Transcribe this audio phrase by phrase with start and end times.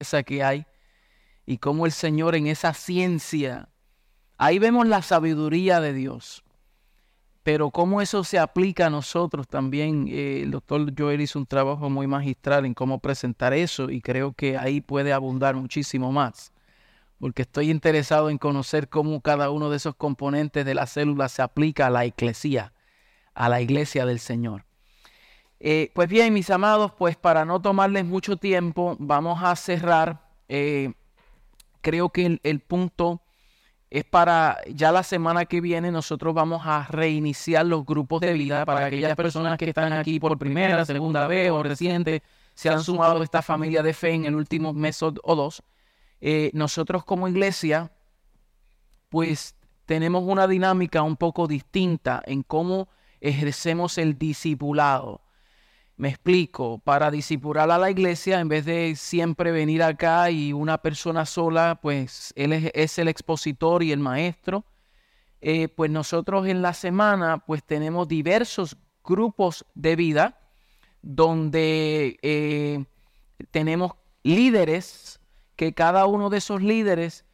[0.00, 0.66] esa que hay
[1.46, 3.68] y cómo el Señor en esa ciencia,
[4.38, 6.42] ahí vemos la sabiduría de Dios.
[7.42, 11.88] Pero cómo eso se aplica a nosotros también, eh, el doctor Joel hizo un trabajo
[11.88, 16.52] muy magistral en cómo presentar eso y creo que ahí puede abundar muchísimo más,
[17.18, 21.42] porque estoy interesado en conocer cómo cada uno de esos componentes de la célula se
[21.42, 22.72] aplica a la iglesia,
[23.34, 24.69] a la iglesia del Señor.
[25.60, 30.22] Eh, pues bien, mis amados, pues para no tomarles mucho tiempo, vamos a cerrar.
[30.48, 30.92] Eh,
[31.82, 33.22] creo que el punto
[33.90, 38.64] es para ya la semana que viene nosotros vamos a reiniciar los grupos de vida
[38.64, 42.22] para aquellas personas que están aquí por primera, segunda vez o reciente,
[42.54, 45.62] se han sumado a esta familia de fe en el último mes o, dos.
[46.20, 47.90] Eh, nosotros como iglesia,
[49.08, 49.56] pues
[49.86, 52.88] tenemos una dinámica un poco distinta en cómo
[53.20, 55.20] ejercemos el discipulado.
[56.00, 60.78] Me explico, para disipular a la iglesia, en vez de siempre venir acá y una
[60.78, 64.64] persona sola, pues él es, el expositor y el maestro,
[65.42, 70.38] eh, pues nosotros en la semana pues tenemos diversos grupos de vida
[71.02, 72.82] donde eh,
[73.50, 75.20] tenemos líderes
[75.54, 77.26] que cada uno de esos líderes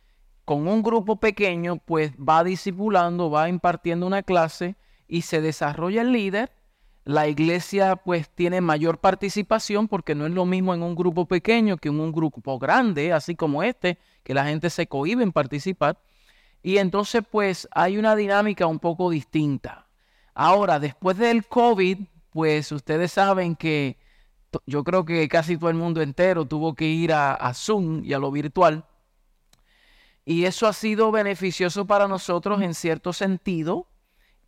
[0.45, 4.75] con un grupo pequeño pues va discipulando, va impartiendo una clase
[5.07, 6.56] y se desarrolla el líder
[7.07, 11.77] la iglesia pues tiene mayor participación porque no es lo mismo en un grupo pequeño
[11.77, 16.01] que en un grupo grande, así como este, que la gente se cohibe en participar.
[16.65, 19.87] Y entonces pues hay una dinámica un poco distinta.
[20.35, 21.99] Ahora, después del COVID,
[22.31, 23.99] pues ustedes saben que
[24.67, 28.15] yo creo que casi todo el mundo entero tuvo que ir a, a Zoom y
[28.15, 28.85] a lo virtual.
[30.25, 33.87] Y eso ha sido beneficioso para nosotros en cierto sentido,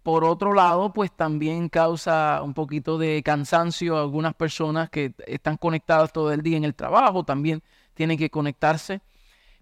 [0.03, 5.57] por otro lado, pues también causa un poquito de cansancio a algunas personas que están
[5.57, 7.63] conectadas todo el día en el trabajo, también
[7.95, 9.01] tienen que conectarse.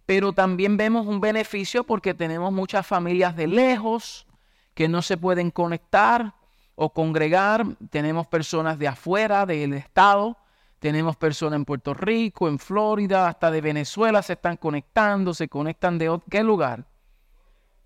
[0.05, 4.27] Pero también vemos un beneficio porque tenemos muchas familias de lejos
[4.75, 6.35] que no se pueden conectar
[6.77, 7.67] o congregar.
[7.91, 10.37] Tenemos personas de afuera del estado,
[10.79, 15.99] tenemos personas en Puerto Rico, en Florida, hasta de Venezuela se están conectando, se conectan
[15.99, 16.85] de qué lugar?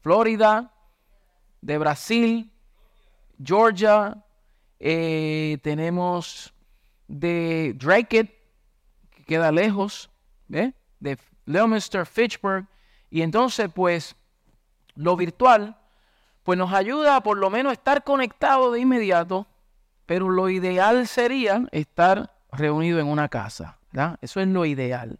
[0.02, 0.74] Florida,
[1.60, 2.50] de Brasil,
[3.42, 4.22] Georgia,
[4.78, 6.52] eh, tenemos
[7.08, 8.38] de Drake,
[9.10, 10.10] que queda lejos,
[10.48, 10.74] de
[11.46, 12.66] Leominster, Fitchburg,
[13.10, 14.14] y entonces pues
[14.94, 15.76] lo virtual
[16.42, 19.46] pues nos ayuda a por lo menos estar conectado de inmediato,
[20.06, 24.18] pero lo ideal sería estar reunido en una casa, ¿verdad?
[24.22, 25.18] Eso es lo ideal.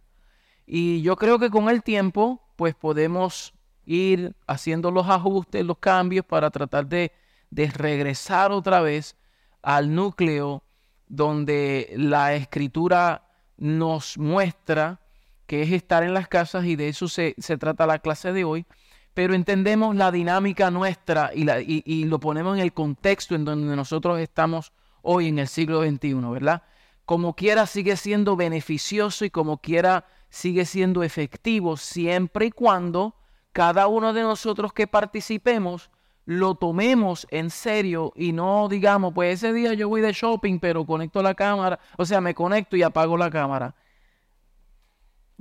[0.65, 3.53] Y yo creo que con el tiempo pues podemos
[3.91, 7.11] ir haciendo los ajustes, los cambios para tratar de,
[7.51, 9.17] regresar otra vez
[9.61, 10.63] al núcleo
[11.07, 15.01] donde la escritura nos muestra
[15.45, 18.65] que es estar en las casas y de eso se, trata la clase de hoy,
[19.13, 23.75] pero entendemos la dinámica nuestra y, la, y, lo ponemos en el contexto en donde
[23.75, 26.63] nosotros estamos hoy en el siglo XXI, ¿verdad?
[27.03, 33.15] Como quiera sigue siendo beneficioso y como quiera sigue siendo efectivo siempre y cuando
[33.51, 35.89] cada uno de nosotros que participemos
[36.25, 40.85] lo tomemos en serio y no digamos, pues ese día yo voy de shopping, pero
[40.85, 43.75] conecto la cámara, o sea, me conecto y apago la cámara.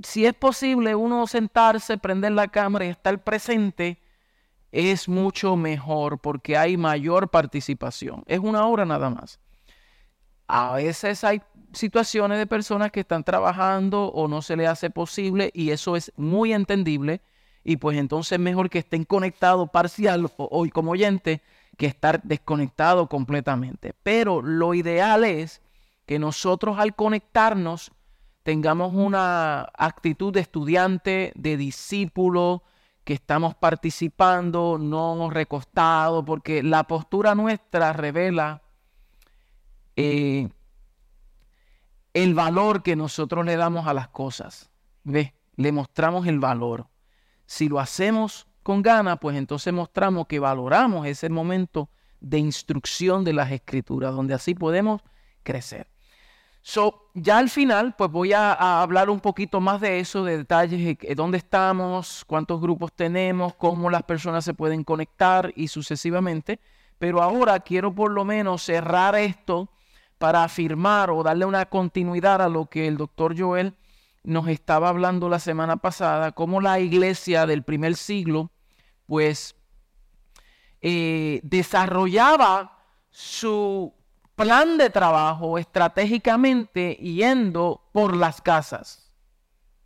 [0.03, 4.01] Si es posible uno sentarse, prender la cámara y estar presente,
[4.73, 8.25] es mucho mejor porque hay mayor participación.
[8.27, 9.39] Es una hora nada más.
[10.47, 11.43] A veces hay
[11.73, 16.13] situaciones de personas que están trabajando o no se le hace posible y eso es
[16.17, 17.21] muy entendible
[17.65, 21.43] y pues entonces mejor que estén conectados parcial o, como oyente
[21.77, 23.95] que estar desconectado completamente.
[24.03, 25.63] Pero lo ideal es
[26.07, 27.93] que nosotros al conectarnos
[28.43, 32.63] tengamos una actitud de estudiante, de discípulo,
[33.05, 38.63] que estamos participando, no recostados, porque la postura nuestra revela
[39.97, 40.49] eh,
[42.15, 44.71] el valor que nosotros le damos a las cosas.
[45.05, 45.35] ¿Ve?
[45.57, 46.90] Le mostramos el valor.
[47.51, 51.89] Si lo hacemos con ganas, pues entonces mostramos que valoramos ese momento
[52.21, 55.03] de instrucción de las escrituras, donde así podemos
[55.43, 55.89] crecer.
[56.63, 60.97] So, ya al final, pues voy a, hablar un poquito más de eso, de detalles,
[60.97, 66.61] de dónde estamos, cuántos grupos tenemos, cómo las personas se pueden conectar y sucesivamente.
[67.01, 69.69] Pero ahora quiero por lo menos cerrar esto
[70.19, 73.75] para afirmar o darle una continuidad a lo que el doctor Joel
[74.23, 78.51] nos estaba hablando la semana pasada, cómo la iglesia del primer siglo,
[79.07, 79.57] pues,
[80.81, 82.79] eh, desarrollaba
[83.11, 83.93] su
[84.35, 89.13] plan de trabajo estratégicamente yendo por las casas.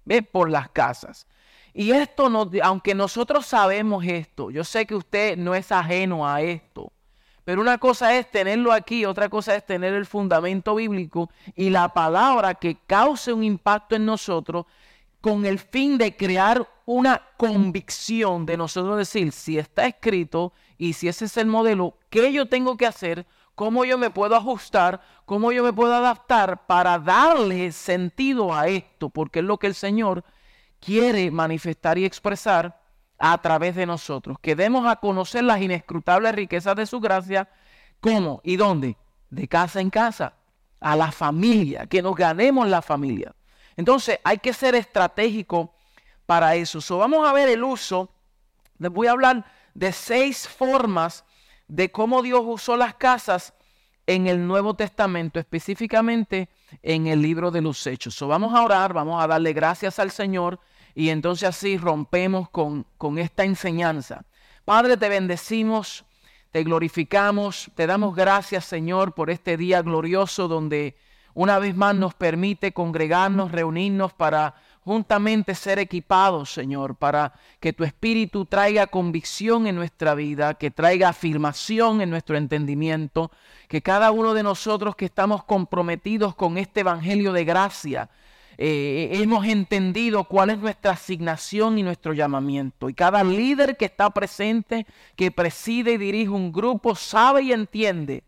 [0.05, 0.23] ¿Ve?
[0.23, 1.27] Por las casas.
[1.73, 6.41] Y esto, no, aunque nosotros sabemos esto, yo sé que usted no es ajeno a
[6.41, 6.93] esto,
[7.45, 11.91] pero una cosa es tenerlo aquí, otra cosa es tener el fundamento bíblico y la
[11.91, 14.67] palabra que cause un impacto en nosotros
[15.21, 21.09] con el fin de crear una convicción de nosotros decir, si está escrito y si
[21.09, 23.27] ese es el modelo, ¿qué yo tengo que hacer?
[23.55, 25.01] ¿Cómo yo me puedo ajustar?
[25.25, 29.09] ¿Cómo yo me puedo adaptar para darle sentido a esto?
[29.09, 30.25] Porque es lo que el Señor
[30.81, 32.84] quiere manifestar y expresar
[33.19, 34.39] a través de nosotros.
[34.41, 37.49] Que demos a conocer las inescrutables riquezas de su gracia.
[38.01, 38.97] ¿Cómo y dónde?
[39.31, 40.35] De casa en casa,
[40.81, 43.35] a la familia, que nos ganemos la familia.
[43.77, 45.75] Entonces hay que ser estratégico
[46.27, 46.81] para eso.
[46.81, 48.11] So, vamos a ver el uso.
[48.79, 49.45] Les voy a hablar
[49.75, 51.25] de seis formas
[51.69, 53.55] de cómo Dios usó las casas
[54.07, 56.49] en el Nuevo Testamento, específicamente
[56.83, 58.15] en el libro de los Hechos.
[58.15, 60.61] So, vamos a orar, vamos a darle gracias al Señor
[60.95, 64.25] y entonces así rompemos con, con esta enseñanza.
[64.65, 66.05] Padre, te bendecimos,
[66.51, 70.97] te glorificamos, te damos gracias Señor por este día glorioso donde
[71.35, 74.55] una vez más nos permite congregarnos, reunirnos para
[74.85, 81.09] juntamente ser equipados, Señor, para que tu Espíritu traiga convicción en nuestra vida, que traiga
[81.09, 83.31] afirmación en nuestro entendimiento,
[83.69, 88.11] que cada uno de nosotros que estamos comprometidos con este Evangelio de gracia,
[88.59, 92.89] eh, hemos entendido cuál es nuestra asignación y nuestro llamamiento.
[92.89, 94.87] Y cada líder que está presente,
[95.17, 98.25] que preside y dirige un grupo, sabe y entiende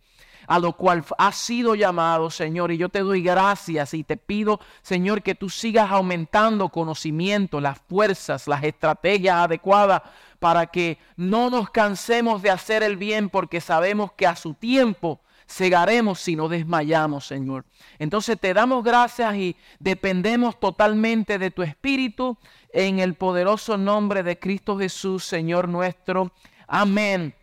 [0.46, 2.70] a lo cual ha sido llamado, Señor.
[2.72, 7.78] Y yo te doy gracias y te pido, Señor, que tú sigas aumentando conocimiento, las
[7.80, 10.02] fuerzas, las estrategias adecuadas
[10.38, 15.20] para que no nos cansemos de hacer el bien porque sabemos que a su tiempo
[15.48, 17.64] cegaremos si no desmayamos, Señor.
[17.98, 22.36] Entonces te damos gracias y dependemos totalmente de tu Espíritu
[22.72, 26.32] en el poderoso nombre de Cristo Jesús, Señor nuestro.
[26.66, 27.34] Amén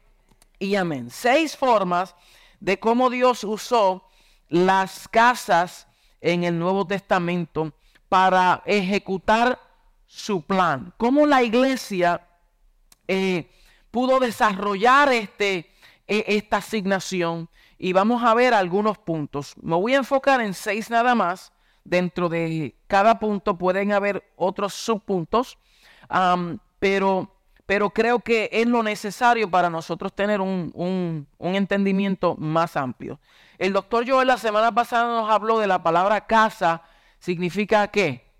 [0.59, 1.09] y amén.
[1.09, 2.15] Seis formas
[2.59, 4.07] de cómo Dios usó
[4.49, 5.87] las casas
[6.21, 7.73] en el Nuevo Testamento
[8.09, 9.59] para ejecutar
[10.05, 10.93] su plan.
[10.97, 12.27] Cómo la iglesia
[13.07, 13.49] eh,
[13.91, 15.71] pudo desarrollar este,
[16.07, 17.49] e, esta asignación
[17.83, 19.55] y vamos a ver algunos puntos.
[19.61, 21.51] Me voy a enfocar en seis nada más.
[21.83, 25.57] Dentro de cada punto pueden haber otros subpuntos,
[26.79, 27.35] pero,
[27.65, 33.19] pero creo que es lo necesario para nosotros tener un, un, entendimiento más amplio.
[33.57, 36.83] El doctor Joel la semana pasada nos habló de la palabra casa.
[37.19, 38.31] ¿Significa qué?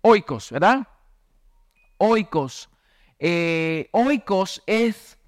[0.00, 0.88] Oikos, ¿verdad?
[1.98, 2.68] Oikos.
[3.20, 3.88] Eh,
[4.66, 5.18] es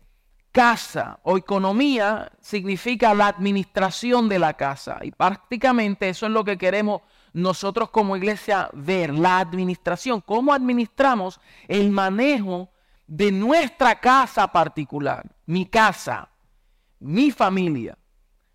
[0.55, 5.01] casa o economía significa la administración de la casa.
[5.03, 7.03] Y prácticamente eso es lo que queremos
[7.33, 12.71] nosotros como iglesia ver, la administración, cómo administramos el manejo
[13.09, 16.29] de nuestra casa particular, mi casa,
[17.01, 17.99] mi familia.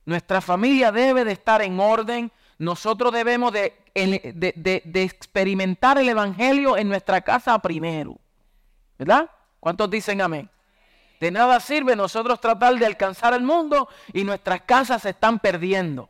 [0.05, 2.31] Nuestra familia debe de estar en orden.
[2.57, 8.17] Nosotros debemos de, experimentar el Evangelio en nuestra casa primero.
[8.97, 9.29] ¿Verdad?
[9.59, 10.49] ¿Cuántos dicen amén?
[11.19, 16.09] De nada sirve nosotros tratar de alcanzar el mundo y nuestras casas se están perdiendo.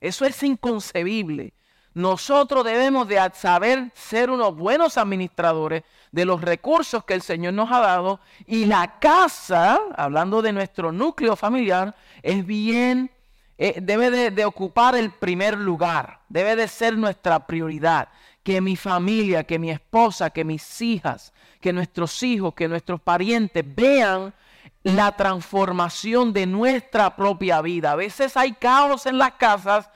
[0.00, 1.54] Eso es inconcebible.
[1.94, 7.72] Nosotros debemos de saber ser unos buenos administradores de los recursos que el Señor nos
[7.72, 13.10] ha dado y la casa, hablando de nuestro núcleo familiar, es bien,
[13.56, 18.08] eh, debe de, de ocupar el primer lugar, debe de ser nuestra prioridad
[18.44, 23.64] que mi familia, que mi esposa, que mis hijas, que nuestros hijos, que nuestros parientes
[23.66, 24.34] vean
[24.82, 27.92] la transformación de nuestra propia vida.
[27.92, 29.90] A veces hay caos en las casas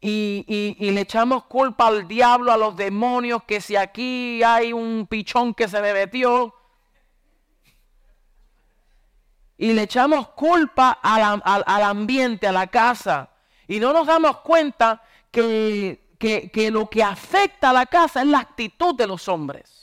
[0.00, 5.54] y, le echamos culpa al diablo, a los demonios, que si aquí hay un pichón
[5.54, 6.54] que se me metió.
[9.58, 13.30] Y le echamos culpa al, al ambiente, a la casa.
[13.66, 18.40] Y no nos damos cuenta que que, lo que afecta a la casa es la
[18.40, 19.75] actitud de los hombres.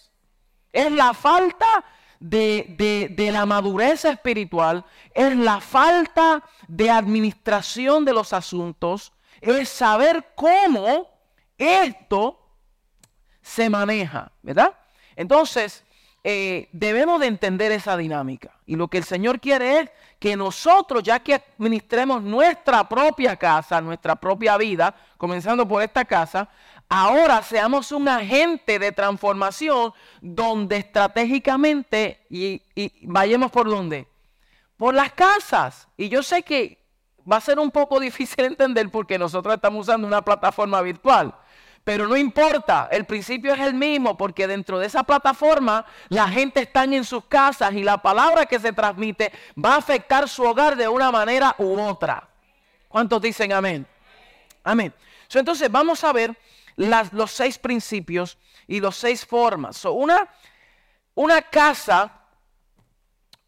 [0.74, 1.86] Es la falta
[2.20, 11.10] de, la madurez espiritual, es la falta de administración de los asuntos, es saber cómo
[11.58, 12.40] esto
[13.42, 14.74] se maneja, ¿verdad?
[15.16, 15.84] Entonces,
[16.24, 18.58] eh, debemos de entender esa dinámica.
[18.66, 23.82] Y lo que el Señor quiere es que nosotros, ya que administremos nuestra propia casa,
[23.82, 26.48] nuestra propia vida, comenzando por esta casa,
[26.90, 32.62] ahora seamos un agente de transformación donde estratégicamente, y,
[33.04, 34.08] vayamos por dónde?
[34.78, 35.88] Por las casas.
[35.98, 36.84] Y yo sé que
[37.30, 41.34] va a ser un poco difícil entender porque nosotros estamos usando una plataforma virtual.
[41.84, 46.62] Pero no importa, el principio es el mismo porque dentro de esa plataforma la gente
[46.62, 50.78] está en sus casas y la palabra que se transmite va a afectar su hogar
[50.78, 52.30] de una manera u otra.
[52.88, 53.86] ¿Cuántos dicen amén?
[54.64, 54.94] Amén.
[55.34, 56.38] entonces vamos a ver
[56.76, 58.38] los seis principios
[58.68, 59.84] y los seis formas.
[59.86, 60.28] una,
[61.16, 62.12] una casa,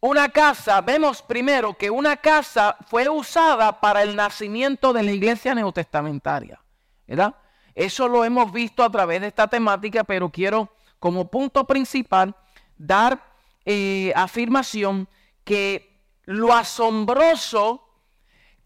[0.00, 5.54] una casa, vemos primero que una casa fue usada para el nacimiento de la iglesia
[5.54, 6.60] neotestamentaria.
[7.06, 7.34] ¿Verdad?
[7.74, 12.34] Eso lo hemos visto a través de esta temática, pero quiero como punto principal
[12.76, 13.22] dar
[13.64, 15.08] eh, afirmación
[15.44, 17.86] que lo asombroso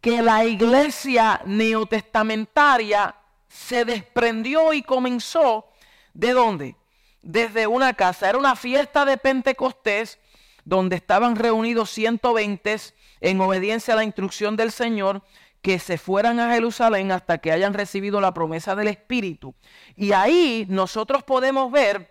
[0.00, 3.14] que la iglesia neotestamentaria
[3.50, 5.66] se desprendió y comenzó
[6.14, 6.76] de dónde?
[7.20, 8.28] Desde una casa.
[8.28, 10.18] Era una fiesta de Pentecostés
[10.64, 12.76] donde estaban reunidos 120
[13.20, 15.22] en obediencia a la instrucción del Señor
[15.62, 19.54] que se fueran a Jerusalén hasta que hayan recibido la promesa del Espíritu.
[19.96, 22.10] Y ahí nosotros podemos ver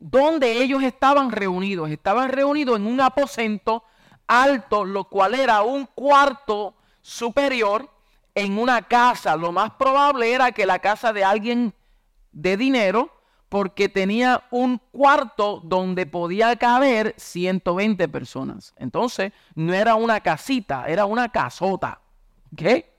[0.00, 1.88] dónde ellos estaban reunidos.
[1.88, 3.84] Estaban reunidos en un aposento
[4.26, 7.91] alto, lo cual era un cuarto superior
[8.34, 9.36] en una casa.
[9.36, 11.74] Lo más probable era que la casa de alguien
[12.32, 13.10] de dinero,
[13.48, 18.72] porque tenía un cuarto donde podía caber 120 personas.
[18.76, 22.00] Entonces, no era una casita, era una casota.
[22.56, 22.90] ¿Qué?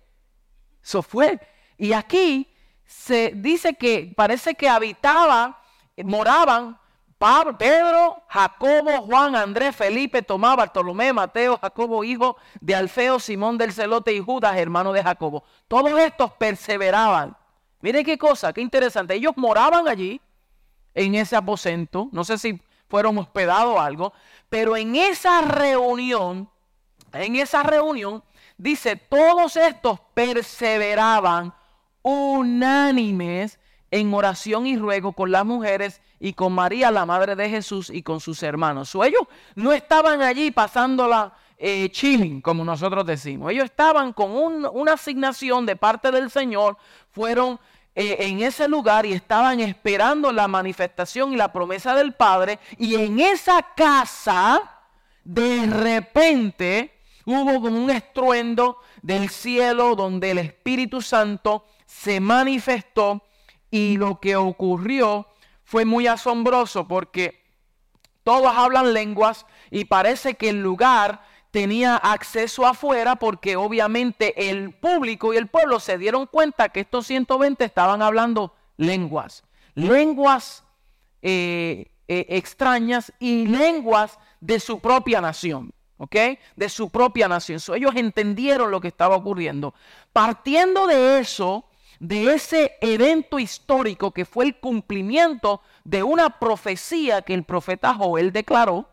[0.83, 1.39] Eso fue.
[1.77, 2.53] Y aquí
[2.85, 5.59] se dice que parece que habitaba,
[5.97, 6.77] moraban
[7.23, 13.71] Pablo, Pedro, Jacobo, Juan, Andrés, Felipe, Tomás, Bartolomé, Mateo, Jacobo, hijo de Alfeo, Simón del
[13.71, 15.45] Celote y Judas, hermano de Jacobo.
[15.69, 17.37] Todos estos perseveraban.
[17.79, 19.13] Mire qué cosa, qué interesante.
[19.13, 20.19] Ellos moraban allí,
[20.93, 22.09] en ese aposento.
[22.11, 24.11] No sé si fueron hospedados o algo.
[24.49, 26.49] Pero en esa reunión,
[27.13, 28.21] en esa reunión,
[28.57, 31.53] Dice, todos estos perseveraban
[32.01, 33.59] unánimes
[33.93, 38.01] en oración y ruego con las mujeres y con María, la madre de Jesús, y
[38.01, 38.95] con sus hermanos.
[38.95, 39.21] Ellos
[39.53, 43.51] no estaban allí pasándola eh, chilling, como nosotros decimos.
[43.51, 46.75] Ellos estaban con una asignación de parte del Señor,
[47.11, 47.59] fueron
[47.93, 52.57] eh, en ese lugar y estaban esperando la manifestación y la promesa del Padre.
[52.79, 54.81] Y en esa casa,
[55.23, 56.93] de repente,
[57.25, 63.21] Hubo como un estruendo del cielo donde el Espíritu Santo se manifestó
[63.73, 65.25] y lo que ocurrió
[65.63, 67.41] fue muy asombroso porque
[68.21, 75.33] todos hablan lenguas y parece que el lugar tenía acceso afuera porque obviamente el público
[75.33, 80.63] y el pueblo se dieron cuenta que estos 120 estaban hablando lenguas, lenguas
[81.23, 85.73] eh, eh, extrañas y lenguas de su propia nación.
[85.97, 86.15] ¿ok?
[86.55, 87.59] De su propia nación.
[87.75, 89.73] ellos entendieron lo que estaba ocurriendo.
[90.11, 91.65] Partiendo de eso,
[92.03, 98.33] de ese evento histórico que fue el cumplimiento de una profecía que el profeta Joel
[98.33, 98.89] declaró,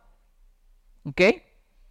[1.05, 1.21] ¿ok?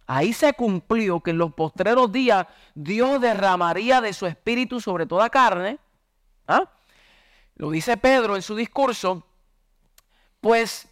[0.06, 5.28] Ahí se cumplió que en los postreros días Dios derramaría de su espíritu sobre toda
[5.28, 5.78] carne.
[6.48, 6.70] ¿ah?
[7.56, 9.22] Lo dice Pedro en su discurso.
[10.40, 10.88] Pues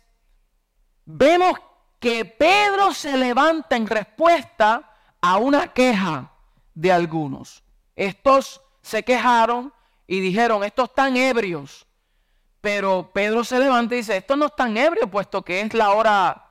[1.06, 1.54] vemos
[1.98, 6.30] que Pedro se levanta en respuesta a una queja
[6.74, 7.64] de algunos.
[7.96, 9.72] Estos se quejaron
[10.08, 11.86] y dijeron, estos están ebrios.
[12.60, 16.50] Pero Pedro se levanta y dice, estos no están ebrios, puesto que es la hora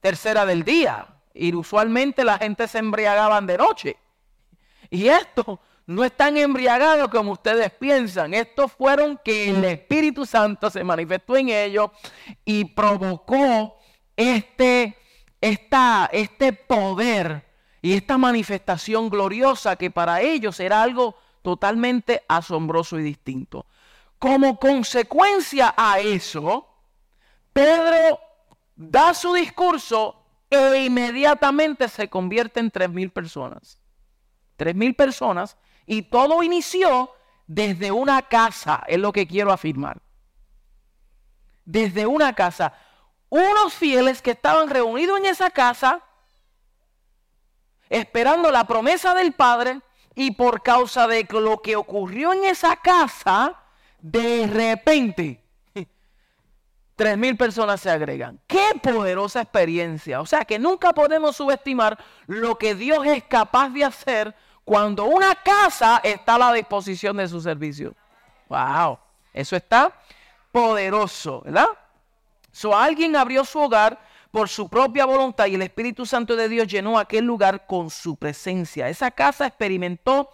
[0.00, 1.06] tercera del día.
[1.34, 3.96] Y usualmente la gente se embriagaban de noche.
[4.90, 8.32] Y estos no están embriagados como ustedes piensan.
[8.32, 11.90] Estos fueron que el Espíritu Santo se manifestó en ellos
[12.44, 13.78] y provocó
[14.16, 14.96] este,
[15.40, 17.46] este poder
[17.82, 21.16] y esta manifestación gloriosa que para ellos era algo
[21.48, 23.64] totalmente asombroso y distinto.
[24.18, 26.68] Como consecuencia a eso,
[27.54, 28.20] Pedro
[28.76, 33.80] da su discurso e inmediatamente se convierte en tres mil personas.
[34.58, 37.12] Tres mil personas y todo inició
[37.46, 40.02] desde una casa, es lo que quiero afirmar.
[41.64, 42.74] Desde una casa
[43.30, 46.02] unos fieles que estaban reunidos en esa casa,
[47.88, 49.80] esperando la promesa del Padre,
[50.18, 53.54] y por causa de lo que ocurrió en esa casa,
[54.00, 55.40] de repente,
[56.96, 58.40] tres mil personas se agregan.
[58.48, 60.20] ¡Qué poderosa experiencia!
[60.20, 61.96] O sea que nunca podemos subestimar
[62.26, 64.34] lo que Dios es capaz de hacer
[64.64, 67.94] cuando una casa está a la disposición de su servicio.
[68.48, 68.98] ¡Wow!
[69.32, 69.92] Eso está
[70.50, 71.68] poderoso, ¿verdad?
[72.50, 76.66] So, alguien abrió su hogar por su propia voluntad y el Espíritu Santo de Dios
[76.68, 78.88] llenó aquel lugar con su presencia.
[78.88, 80.30] Esa casa experimentó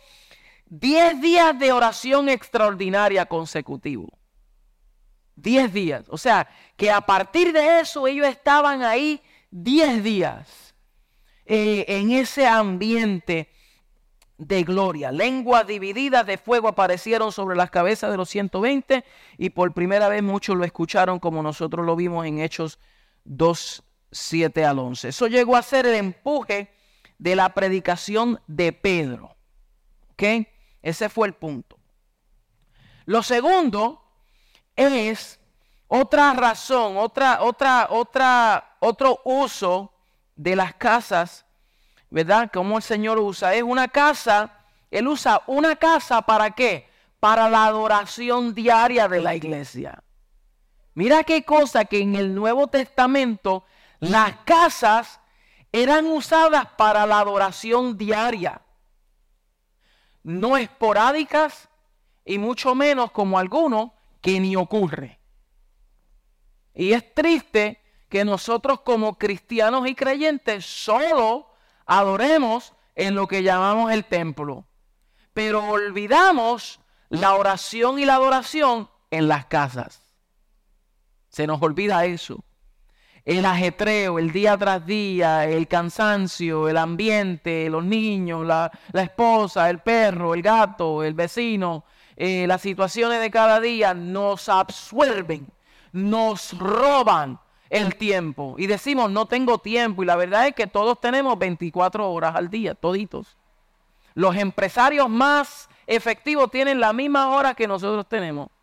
[0.67, 4.11] 10 días de oración extraordinaria consecutivos.
[5.37, 6.05] Diez días.
[6.09, 9.21] O sea, que a partir de eso ellos estaban ahí
[9.51, 10.75] diez días
[11.45, 13.51] eh, en ese ambiente
[14.39, 15.13] de gloria.
[15.13, 19.05] Lenguas divididas de fuego aparecieron sobre las cabezas de los 120
[19.39, 22.79] y por primera vez muchos lo escucharon como nosotros lo vimos en Hechos
[23.25, 25.09] 2, 7 al 11.
[25.09, 26.73] Eso llegó a ser el empuje
[27.19, 29.37] de la predicación de Pedro.
[30.12, 30.47] ¿Ok?
[30.83, 31.78] Ese fue el punto.
[33.07, 34.02] Lo segundo
[34.76, 35.40] es
[35.88, 39.93] otra razón, otra, otra, otra, otro uso
[40.37, 41.45] de las casas,
[42.11, 42.50] ¿verdad?
[42.52, 43.54] Como el Señor usa.
[43.54, 44.59] Es una casa,
[44.90, 46.88] Él usa una casa para qué?
[47.21, 50.04] Para la adoración diaria de la iglesia.
[50.95, 53.65] Mira qué cosa que en el Nuevo Testamento
[54.01, 55.21] las casas
[55.73, 58.63] eran usadas para la adoración diaria.
[60.23, 61.69] No esporádicas
[62.25, 65.19] y mucho menos como algunos que ni ocurre.
[66.75, 71.51] Y es triste que nosotros como cristianos y creyentes solo
[71.87, 74.65] adoremos en lo que llamamos el templo.
[75.33, 80.04] Pero olvidamos la oración y la adoración en las casas.
[81.35, 82.45] Se nos olvida eso.
[83.25, 89.81] El ajetreo, el día tras día, el cansancio, el ambiente, los niños, la, esposa, el
[89.81, 95.49] perro, el gato, el vecino, eh, las situaciones de cada día nos absuelven,
[95.91, 98.55] nos roban el tiempo.
[98.57, 100.05] Y decimos, no tengo tiempo.
[100.05, 103.37] Y la verdad es que todos tenemos 24 horas al día, toditos.
[104.14, 108.54] Los empresarios más efectivos tienen la misma hora que nosotros tenemos.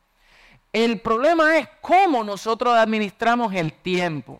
[0.73, 4.39] El problema es cómo nosotros administramos el tiempo.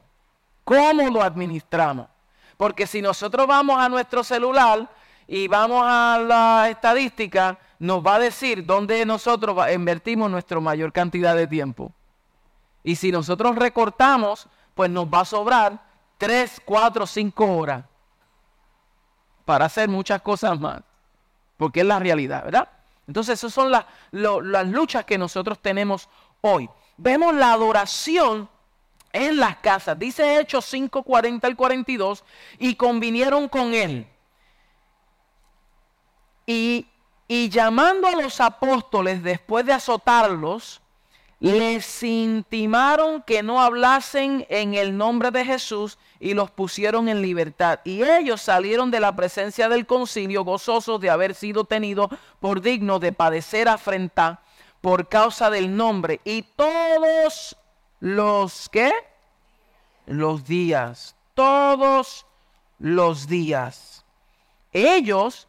[0.64, 2.08] ¿Cómo lo administramos?
[2.56, 4.90] Porque si nosotros vamos a nuestro celular
[5.28, 11.36] y vamos a la estadística, nos va a decir dónde nosotros invertimos nuestra mayor cantidad
[11.36, 11.92] de tiempo.
[12.84, 15.82] Y si nosotros recortamos, pues nos va a sobrar
[16.18, 17.84] 3, 4, 5 horas
[19.44, 20.82] para hacer muchas cosas más.
[21.58, 22.70] Porque es la realidad, ¿verdad?
[23.12, 23.86] Entonces, esas son las,
[24.68, 26.08] luchas que nosotros tenemos
[26.40, 26.70] hoy.
[26.96, 28.50] Vemos la adoración
[29.12, 30.00] en las casas.
[30.00, 32.24] Dice Hechos 5, 40 al 42,
[32.58, 34.08] y convinieron con él.
[36.46, 36.88] Y
[37.34, 40.81] y llamando a los apóstoles después de azotarlos,
[41.42, 47.80] les intimaron que no hablasen en el nombre de Jesús y los pusieron en libertad.
[47.84, 53.02] Y ellos salieron de la presencia del concilio gozosos de haber sido tenidos por dignos
[53.02, 54.44] de padecer afrenta
[54.82, 56.22] por causa del nombre.
[56.26, 57.58] Y todos
[58.00, 58.92] los que,
[60.06, 62.28] los días, todos
[62.78, 64.06] los días,
[64.74, 65.48] ellos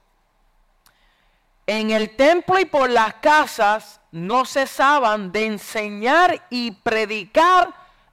[1.79, 7.73] en el templo y por las casas no cesaban de enseñar y predicar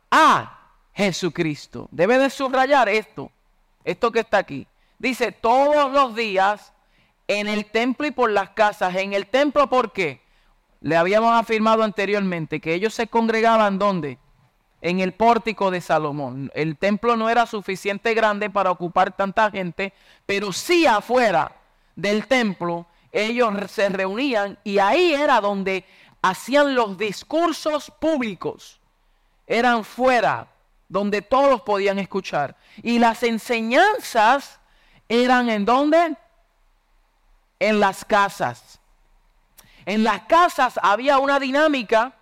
[0.09, 0.59] a
[0.93, 1.89] Jesucristo.
[1.91, 3.31] Debe de subrayar esto,
[3.83, 4.65] esto que está aquí.
[4.97, 6.71] Dice todos los días
[7.27, 8.95] en el templo y por las casas.
[8.95, 10.21] En el templo, ¿por qué?
[10.79, 14.17] Le habíamos afirmado anteriormente que ellos se congregaban ¿dónde?
[14.81, 16.49] En el pórtico de Salomón.
[16.55, 19.91] El templo no era suficiente grande para ocupar tanta gente,
[20.25, 21.51] pero sí afuera
[21.97, 25.85] del templo ellos se reunían y ahí era donde
[26.21, 28.79] hacían los discursos públicos.
[29.47, 30.47] Eran fuera,
[30.87, 32.55] donde todos podían escuchar.
[32.83, 34.59] Y las enseñanzas
[35.07, 36.15] eran en dónde?
[37.59, 38.79] En las casas.
[39.85, 42.13] En las casas había una dinámica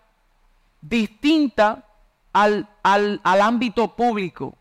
[0.79, 1.83] distinta
[2.31, 4.55] al, al, ámbito público.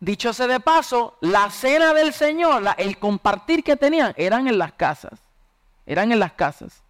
[0.00, 4.72] Dicho sea de paso, la cena del Señor, el compartir que tenían, eran en las
[4.72, 5.25] casas
[5.86, 6.82] eran en las casas.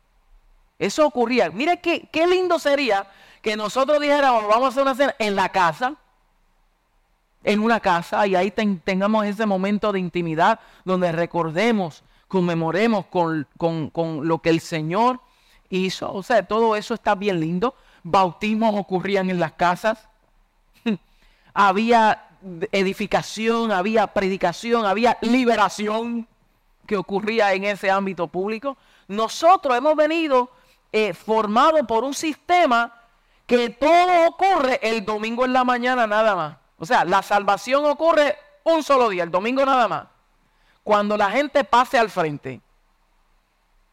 [0.79, 1.51] Eso ocurría.
[1.51, 3.07] Mire qué, qué lindo sería
[3.43, 5.95] que nosotros dijéramos, vamos a hacer una cena en la casa,
[7.45, 14.27] en una casa, y ahí tengamos ese momento de intimidad donde recordemos, conmemoremos con, con
[14.27, 15.21] lo que el Señor
[15.71, 16.13] hizo.
[16.13, 17.75] O sea, todo eso está bien lindo.
[18.03, 20.09] Bautismos ocurrían en las casas.
[21.55, 22.25] había
[22.73, 26.27] edificación, había predicación, había liberación
[26.87, 28.77] que ocurría en ese ámbito público.
[29.09, 30.51] Nosotros hemos venido
[30.93, 32.93] eh, formados por un sistema
[33.47, 36.57] que todo ocurre el domingo en la mañana nada más.
[36.79, 40.07] O sea, la salvación ocurre un solo día, el domingo nada más.
[40.83, 42.61] Cuando la gente pase al frente.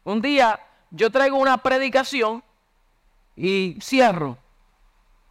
[0.04, 2.42] Un día yo traigo una predicación
[3.36, 4.38] y cierro.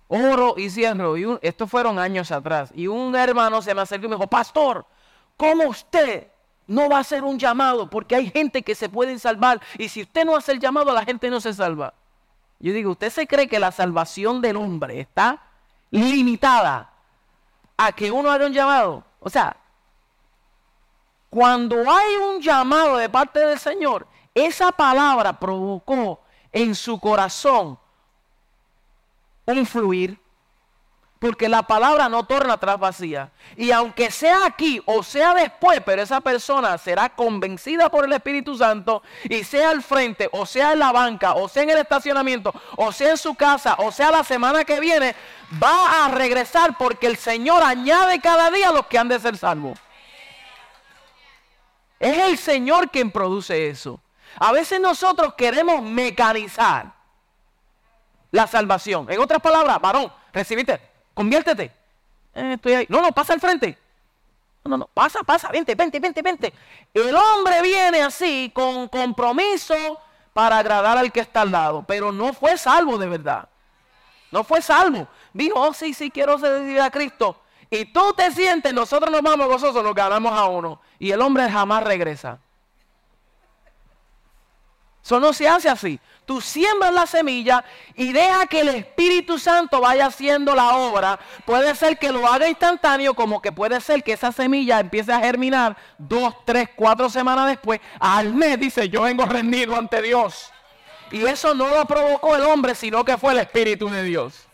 [0.08, 1.18] Oro y cierro.
[1.18, 2.72] Y estos fueron años atrás.
[2.76, 4.86] Y un hermano se me acercó y me dijo, pastor,
[5.38, 6.28] ¿cómo usted
[6.68, 10.02] no va a ser un llamado porque hay gente que se pueden salvar y si
[10.02, 11.94] usted no hace el llamado la gente no se salva.
[12.60, 15.42] Yo digo, ¿usted se cree que la salvación del hombre está
[15.92, 16.92] limitada
[17.76, 19.04] a que uno haga un llamado?
[19.20, 19.58] O sea,
[21.30, 26.22] cuando hay un llamado de parte del Señor, esa palabra provocó
[26.52, 27.78] en su corazón
[29.46, 30.20] un fluir,
[31.24, 33.32] porque la palabra no torna atrás vacía.
[33.56, 38.58] Y aunque sea aquí o sea después, pero esa persona será convencida por el Espíritu
[38.58, 42.54] Santo y sea al frente, o sea en la banca, o sea en el estacionamiento,
[42.76, 45.16] o sea en su casa, o sea la semana que viene,
[45.64, 49.80] va a regresar porque el Señor añade cada día los que han de ser salvos.
[52.02, 54.02] Es el Señor quien produce eso.
[54.40, 56.92] A veces nosotros queremos mecanizar
[58.30, 59.10] la salvación.
[59.10, 61.72] En otras palabras, varón, recibiste, conviértete.
[62.34, 62.86] Eh, estoy ahí.
[62.90, 63.78] No, no, pasa al frente.
[64.64, 66.54] No, no, no, pasa, pasa, vente, vente, vente, vente.
[66.94, 69.76] El hombre viene así, con compromiso
[70.34, 73.48] para agradar al que está al lado, pero no fue salvo de verdad.
[74.32, 75.08] No fue salvo.
[75.32, 77.40] Vino, oh sí, sí, quiero servir a Cristo.
[77.70, 80.80] Y tú te sientes, nosotros nos vamos gozosos, nos ganamos a uno.
[80.98, 82.40] Y el hombre jamás regresa.
[85.04, 86.00] Eso no se hace así.
[86.26, 91.20] Tú siembras la semilla y deja que el Espíritu Santo vaya haciendo la obra.
[91.46, 95.20] Puede ser que lo haga instantáneo, como que puede ser que esa semilla empiece a
[95.20, 97.82] germinar dos, tres, cuatro semanas después.
[98.00, 100.52] Al mes dice, yo vengo rendido ante Dios.
[101.12, 104.48] Y eso no lo provocó el hombre, sino que fue el Espíritu de Dios.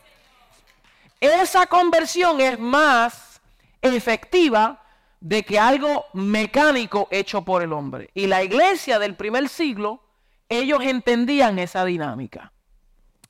[1.21, 3.41] Esa conversión es más
[3.81, 4.81] efectiva
[5.19, 8.09] de que algo mecánico hecho por el hombre.
[8.15, 10.01] Y la iglesia del primer siglo
[10.49, 12.51] ellos entendían esa dinámica.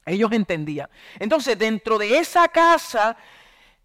[0.05, 0.89] Ellos entendían.
[1.19, 3.17] Entonces, dentro de esa casa,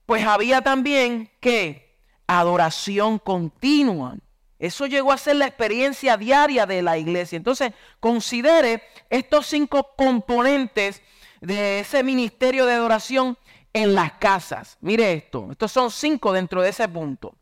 [0.07, 4.17] pues había también que adoración continua.
[4.59, 7.37] Eso llegó a ser la experiencia diaria de la iglesia.
[7.37, 11.03] Entonces, considere estos cinco componentes
[11.41, 13.37] de ese ministerio de adoración
[13.73, 14.79] en las casas.
[14.81, 17.35] Mire esto, estos son cinco dentro de ese punto.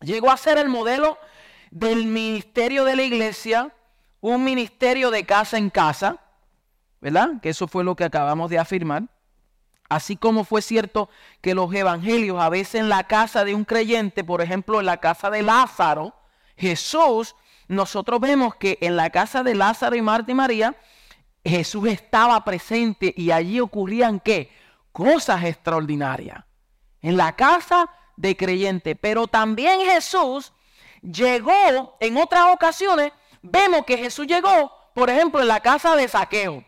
[0.00, 1.18] Llegó a ser el modelo
[1.70, 3.74] del ministerio de la iglesia
[4.22, 6.16] un ministerio de casa en casa,
[7.00, 7.40] ¿verdad?
[7.42, 9.02] Que eso fue lo que acabamos de afirmar.
[9.90, 11.10] Así como fue cierto
[11.42, 14.98] que los evangelios a veces en la casa de un creyente, por ejemplo en la
[14.98, 16.14] casa de Lázaro,
[16.56, 17.34] Jesús,
[17.66, 20.76] nosotros vemos que en la casa de Lázaro y Marta y María,
[21.44, 24.52] Jesús estaba presente y allí ocurrían qué?
[24.92, 26.44] Cosas extraordinarias.
[27.00, 28.94] En la casa de creyente.
[28.94, 30.52] Pero también Jesús
[31.02, 36.64] llegó en otras ocasiones vemos que Jesús llegó, por ejemplo, en la casa de Saqueo.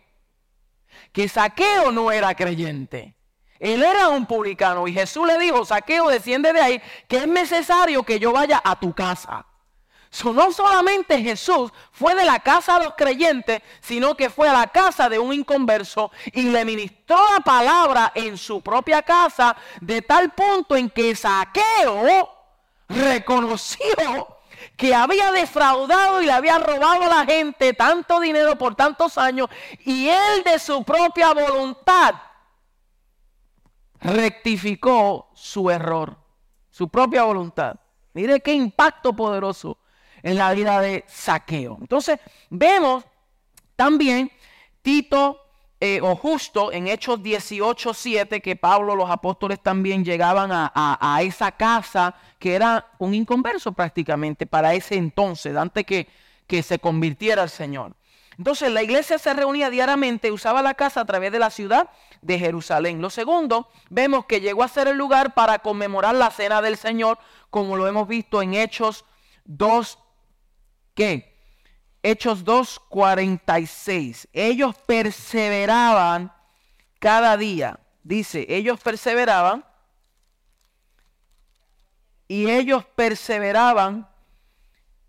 [1.13, 3.17] Que Saqueo no era creyente.
[3.59, 8.03] Él era un publicano y Jesús le dijo, Saqueo, desciende de ahí, que es necesario
[8.03, 9.47] que yo vaya a tu casa.
[10.25, 14.67] no solamente Jesús fue de la casa de los creyentes, sino que fue a la
[14.67, 20.33] casa de un inconverso y le ministró la palabra en su propia casa, de tal
[20.33, 22.29] punto en que Saqueo
[22.89, 24.34] reconoció
[24.77, 29.49] que había defraudado y le había robado a la gente tanto dinero por tantos años
[29.85, 32.15] y él de su propia voluntad
[34.01, 36.17] rectificó su error,
[36.71, 37.77] su propia voluntad.
[38.13, 39.79] Mire qué impacto poderoso
[40.23, 41.79] en la vida de Saqueo.
[41.81, 42.19] Entonces,
[42.51, 43.05] vemos
[43.77, 44.31] también
[44.83, 45.41] Tito
[45.81, 51.53] eh, o justo en Hechos 18, 7, que Pablo, los apóstoles también llegaban a, esa
[51.53, 56.09] casa que era un inconverso prácticamente para ese entonces, antes que,
[56.47, 57.97] que se convirtiera el Señor.
[58.37, 61.89] Entonces la iglesia se reunía diariamente, usaba la casa a través de la ciudad
[62.21, 63.01] de Jerusalén.
[63.01, 67.19] Lo segundo, vemos que llegó a ser el lugar para conmemorar la cena del Señor,
[67.49, 69.07] como lo hemos visto en Hechos
[69.47, 69.99] 2,
[70.95, 71.41] ¿qué?
[72.03, 74.29] Hechos 2:46.
[74.35, 76.31] Ellos perseveraban
[76.99, 77.81] cada día.
[78.03, 79.65] Dice, ellos perseveraban
[82.29, 84.09] y ellos perseveraban,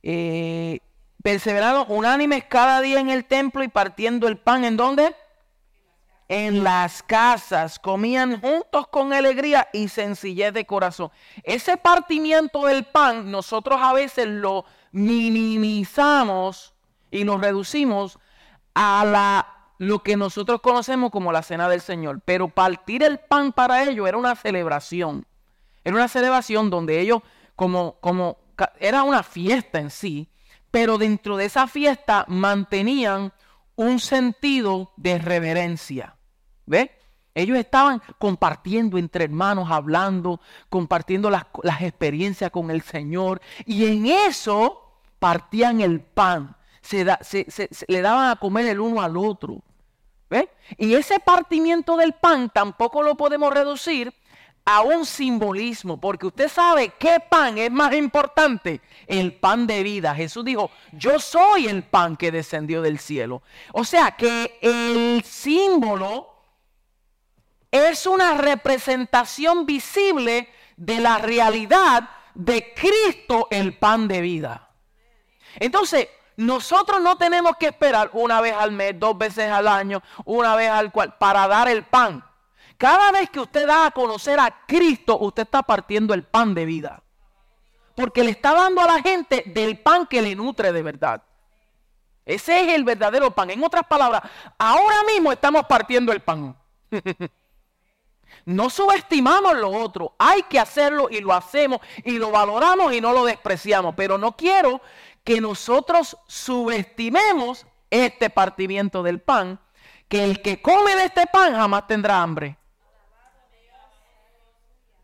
[0.03, 0.79] eh,
[1.23, 4.65] perseveraron unánimes cada día en el templo y partiendo el pan.
[4.65, 5.15] ¿En dónde?
[6.27, 7.79] En las casas.
[7.79, 11.11] Comían juntos con alegría y sencillez de corazón.
[11.43, 16.73] Ese partimiento del pan nosotros a veces lo minimizamos
[17.11, 18.19] y nos reducimos
[18.73, 22.21] a la lo que nosotros conocemos como la cena del Señor.
[22.23, 25.25] Pero partir el pan para ellos era una celebración.
[25.85, 27.21] Era una celebración donde ellos,
[27.55, 28.37] como, como,
[28.77, 30.27] era una fiesta en sí,
[30.69, 33.31] pero dentro de esa fiesta mantenían
[33.77, 36.17] un sentido de reverencia.
[36.65, 36.91] ¿Ve?
[37.33, 43.39] Ellos estaban compartiendo entre hermanos, hablando, compartiendo las, las experiencias con el Señor.
[43.65, 49.61] Y en eso partían el pan se, le daban a comer el uno al otro.
[50.29, 50.49] ¿Ve?
[50.77, 54.13] Y ese partimiento del pan tampoco lo podemos reducir
[54.65, 60.15] a un simbolismo, porque usted sabe qué pan es más importante, el pan de vida.
[60.15, 63.43] Jesús dijo, yo soy el pan que descendió del cielo.
[63.73, 66.33] O sea que el símbolo
[67.69, 74.69] es una representación visible de la realidad de Cristo, el pan de vida.
[75.59, 80.55] Entonces, nosotros no tenemos que esperar una vez al mes, dos veces al año, una
[80.55, 82.23] vez al cual, para dar el pan.
[82.85, 86.65] Cada vez que usted da a conocer a Cristo, usted está partiendo el pan de
[86.65, 87.01] vida.
[87.95, 91.23] Porque le está dando a la gente del pan que le nutre de verdad.
[92.23, 93.49] Ese es el verdadero pan.
[93.49, 94.21] En otras palabras,
[94.59, 96.55] ahora mismo estamos partiendo el pan.
[98.45, 100.13] no subestimamos lo otro.
[100.19, 103.95] Hay que hacerlo y lo hacemos y lo valoramos y no lo despreciamos.
[103.97, 104.79] Pero no quiero
[105.23, 109.59] que nosotros subestimemos este partimiento del pan.
[110.07, 112.59] Que el que come de este pan jamás tendrá hambre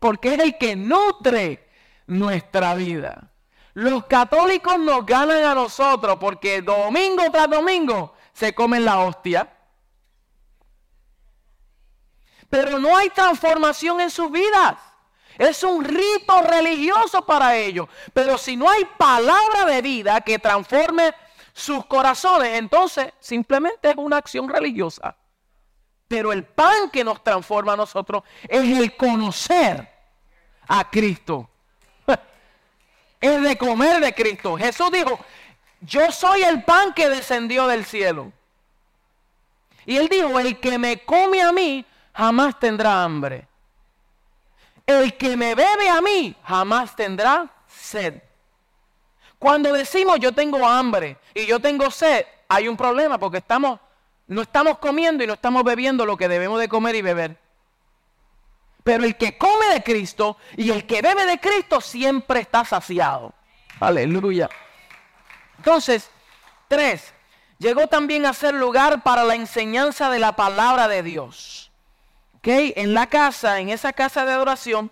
[0.02, 1.64] porque es el que nutre
[2.08, 3.30] nuestra vida.
[3.74, 9.48] Los católicos nos ganan a nosotros porque domingo tras domingo se comen la hostia.
[12.50, 14.74] Pero no hay transformación en sus vidas.
[15.38, 17.86] Es un rito religioso para ellos.
[18.12, 21.14] Pero si no hay palabra de vida que transforme
[21.52, 25.16] sus corazones, entonces simplemente es una acción religiosa.
[26.08, 29.91] Pero el pan que nos transforma a nosotros es el conocer
[30.72, 31.48] a Cristo.
[33.20, 34.56] Es de comer de Cristo.
[34.56, 35.18] Jesús dijo,
[35.80, 38.32] yo soy el pan que descendió del cielo.
[39.86, 43.46] Y él dijo, el que me come a mí jamás tendrá hambre.
[44.86, 48.20] El que me bebe a mí jamás tendrá sed.
[49.38, 53.78] Cuando decimos yo tengo hambre y yo tengo sed, hay un problema porque estamos,
[54.26, 57.41] no estamos comiendo y no estamos bebiendo lo que debemos de comer y beber.
[58.84, 63.32] Pero el que come de Cristo y el que bebe de Cristo siempre está saciado.
[63.78, 64.48] Aleluya.
[65.58, 66.10] Entonces,
[66.68, 67.14] tres,
[67.58, 71.70] llegó también a ser lugar para la enseñanza de la palabra de Dios.
[72.38, 72.48] ¿Ok?
[72.48, 74.90] En la casa, en esa casa de adoración,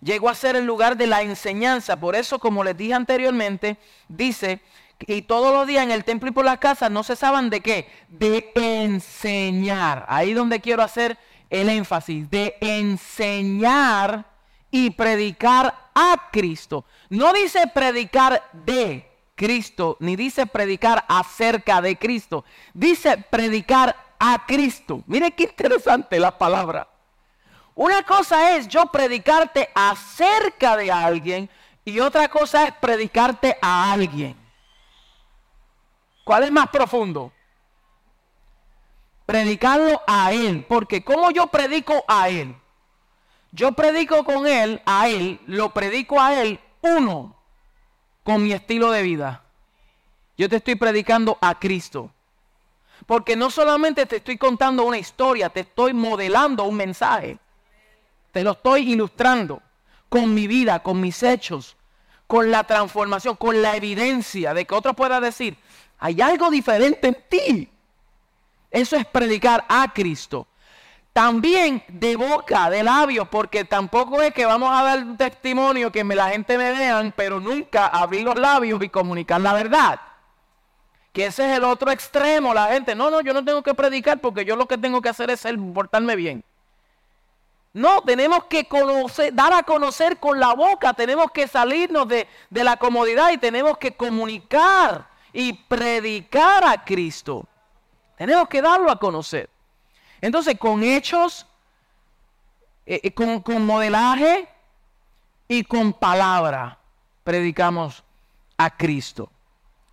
[0.00, 2.00] llegó a ser el lugar de la enseñanza.
[2.00, 3.76] Por eso, como les dije anteriormente,
[4.08, 4.60] dice,
[5.00, 7.90] y todos los días en el templo y por las casas no cesaban de qué?
[8.08, 10.06] De enseñar.
[10.08, 11.18] Ahí donde quiero hacer
[11.50, 14.24] el énfasis de enseñar
[14.70, 16.84] y predicar a Cristo.
[17.08, 22.44] No dice predicar de Cristo, ni dice predicar acerca de Cristo.
[22.74, 25.02] Dice predicar a Cristo.
[25.06, 26.88] Mire qué interesante la palabra.
[27.74, 31.48] Una cosa es yo predicarte acerca de alguien
[31.84, 34.36] y otra cosa es predicarte a alguien.
[36.24, 37.32] ¿Cuál es más profundo?
[39.28, 40.64] Predicarlo a Él.
[40.66, 42.56] Porque como yo predico a Él,
[43.52, 47.36] yo predico con Él, a Él, lo predico a Él, uno,
[48.24, 49.42] con mi estilo de vida.
[50.38, 52.10] Yo te estoy predicando a Cristo.
[53.04, 57.38] Porque no solamente te estoy contando una historia, te estoy modelando un mensaje.
[58.32, 59.60] Te lo estoy ilustrando
[60.08, 61.76] con mi vida, con mis hechos,
[62.26, 65.58] con la transformación, con la evidencia de que otro pueda decir,
[65.98, 67.77] hay algo diferente en ti.
[68.70, 70.46] Eso es predicar a Cristo.
[71.12, 76.04] También de boca, de labios, porque tampoco es que vamos a dar un testimonio que
[76.04, 80.00] la gente me vean, pero nunca abrir los labios y comunicar la verdad.
[81.12, 84.20] Que ese es el otro extremo, la gente, no, no, yo no tengo que predicar
[84.20, 86.44] porque yo lo que tengo que hacer es portarme bien.
[87.72, 88.66] No, tenemos que
[89.32, 93.92] dar a conocer con la boca, tenemos que salirnos de la comodidad y tenemos que
[93.92, 97.46] comunicar y predicar a Cristo.
[98.18, 99.48] Tenemos que darlo a conocer.
[100.20, 101.46] Entonces, con hechos,
[102.84, 104.48] eh, eh, con, modelaje
[105.46, 106.78] y con palabra,
[107.22, 108.02] predicamos
[108.56, 109.30] a Cristo.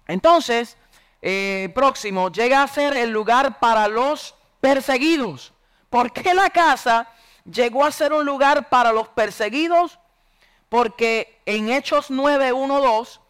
[0.07, 0.75] Entonces,
[1.21, 5.53] eh, próximo, llega a ser el lugar para los perseguidos.
[5.91, 7.07] ¿Por qué la casa
[7.43, 9.99] llegó a ser un lugar para los perseguidos?
[10.67, 13.21] Porque en Hechos 9, 1, 2,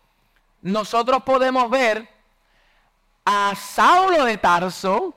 [0.62, 2.15] nosotros podemos ver
[3.26, 5.14] a Saulo de Tarso,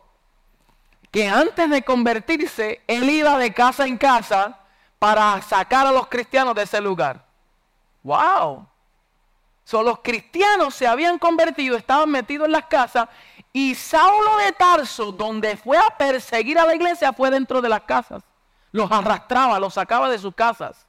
[1.10, 4.58] que antes de convertirse, él iba de casa en casa
[4.98, 7.24] para sacar a los cristianos de ese lugar.
[8.02, 8.66] ¡Wow!
[9.64, 13.08] So, los cristianos se habían convertido, estaban metidos en las casas
[13.52, 17.82] y Saulo de Tarso, donde fue a perseguir a la iglesia, fue dentro de las
[17.82, 18.22] casas.
[18.72, 20.86] Los arrastraba, los sacaba de sus casas.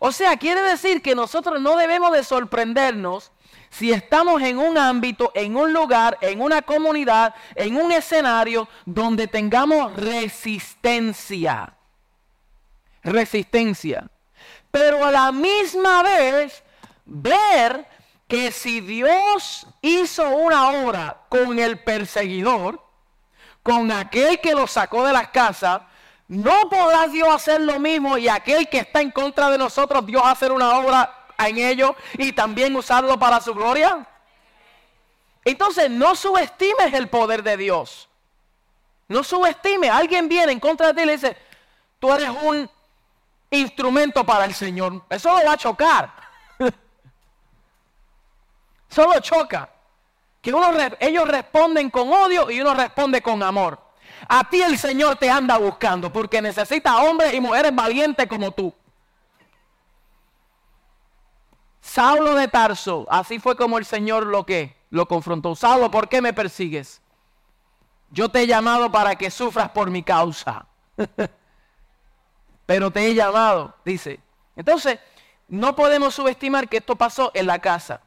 [0.00, 3.31] O sea, quiere decir que nosotros no debemos de sorprendernos
[3.72, 9.26] si estamos en un ámbito, en un lugar, en una comunidad, en un escenario donde
[9.28, 11.74] tengamos resistencia.
[13.02, 14.10] Resistencia.
[14.70, 16.62] Pero a la misma vez,
[17.06, 17.88] ver
[18.28, 22.78] que si Dios hizo una obra con el perseguidor,
[23.62, 25.80] con aquel que lo sacó de las casas,
[26.28, 30.22] no podrá Dios hacer lo mismo y aquel que está en contra de nosotros, Dios
[30.26, 34.06] hacer una obra en ello y también usarlo para su gloria?
[35.44, 38.08] Entonces no subestimes el poder de Dios.
[39.08, 39.90] No subestime.
[39.90, 41.36] Alguien viene en contra de ti y le dice,
[41.98, 42.70] tú eres un
[43.50, 45.02] instrumento para el Señor.
[45.10, 46.12] Eso lo va a chocar.
[48.88, 49.68] Solo choca.
[50.40, 53.80] Que uno, ellos responden con odio y uno responde con amor.
[54.28, 58.72] A ti el Señor te anda buscando porque necesita hombres y mujeres valientes como tú.
[61.92, 65.54] Saulo de Tarso, así fue como el Señor lo que lo confrontó.
[65.54, 67.02] Saulo, ¿por qué me persigues?
[68.10, 70.64] Yo te he llamado para que sufras por mi causa.
[72.66, 74.20] Pero te he llamado, dice.
[74.56, 75.00] Entonces,
[75.48, 78.00] no podemos subestimar que esto pasó en la casa.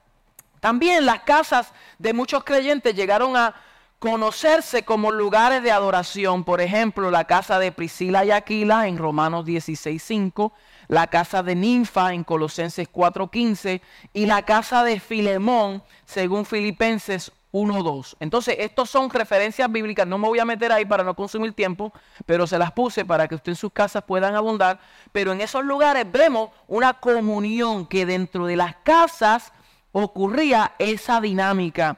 [0.59, 3.53] También las casas de muchos creyentes llegaron a
[3.99, 6.43] conocerse como lugares de adoración.
[6.43, 10.53] Por ejemplo, la casa de Priscila y Aquila en Romanos 16.5
[10.87, 13.81] la casa de Ninfa en Colosenses 4:15
[14.13, 18.15] y la casa de Filemón según Filipenses 1:2.
[18.19, 21.93] Entonces, estos son referencias bíblicas, no me voy a meter ahí para no consumir tiempo,
[22.25, 24.79] pero se las puse para que usted en sus casas puedan abundar,
[25.11, 29.53] pero en esos lugares vemos una comunión que dentro de las casas
[29.91, 31.97] ocurría esa dinámica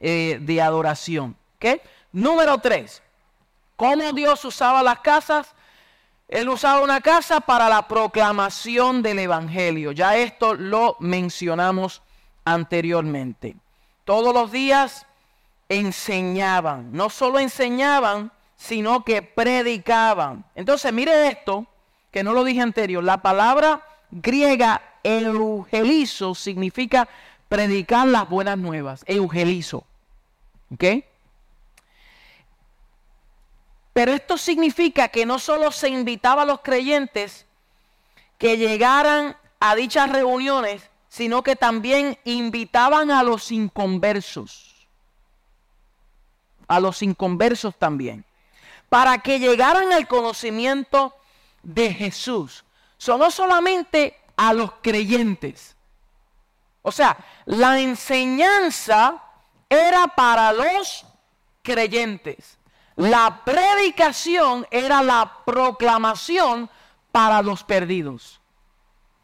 [0.00, 1.36] eh, de adoración.
[2.12, 3.02] Número 3.
[3.76, 5.54] ¿Cómo Dios usaba las casas?
[6.28, 9.92] Él usaba una casa para la proclamación del Evangelio.
[9.92, 12.02] Ya esto lo mencionamos
[12.44, 13.56] anteriormente.
[14.04, 15.06] Todos los días
[15.70, 16.92] enseñaban.
[16.92, 20.44] No solo enseñaban, sino que predicaban.
[20.54, 21.66] Entonces, mire esto,
[22.10, 23.02] que no lo dije anterior.
[23.02, 27.08] La palabra griega eugelizo significa
[27.48, 29.02] predicar las buenas nuevas.
[29.06, 29.84] Eugelizo.
[30.74, 30.84] ¿Ok?
[33.98, 37.46] Pero esto significa que no solo se invitaba a los creyentes
[38.38, 44.86] que llegaran a dichas reuniones, sino que también invitaban a los inconversos.
[46.68, 48.24] A los inconversos también.
[48.88, 51.12] Para que llegaran al conocimiento
[51.64, 52.64] de Jesús.
[52.98, 55.74] So, no solamente a los creyentes.
[56.82, 59.20] O sea, la enseñanza
[59.68, 61.04] era para los
[61.64, 62.57] creyentes.
[62.98, 66.68] La predicación era la proclamación
[67.12, 68.40] para los perdidos.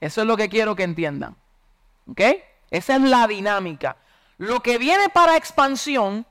[0.00, 1.34] Eso es lo que quiero que entiendan.
[2.08, 2.20] ¿Ok?
[2.70, 3.96] Esa es la dinámica.
[4.38, 6.24] Lo que viene para expansión,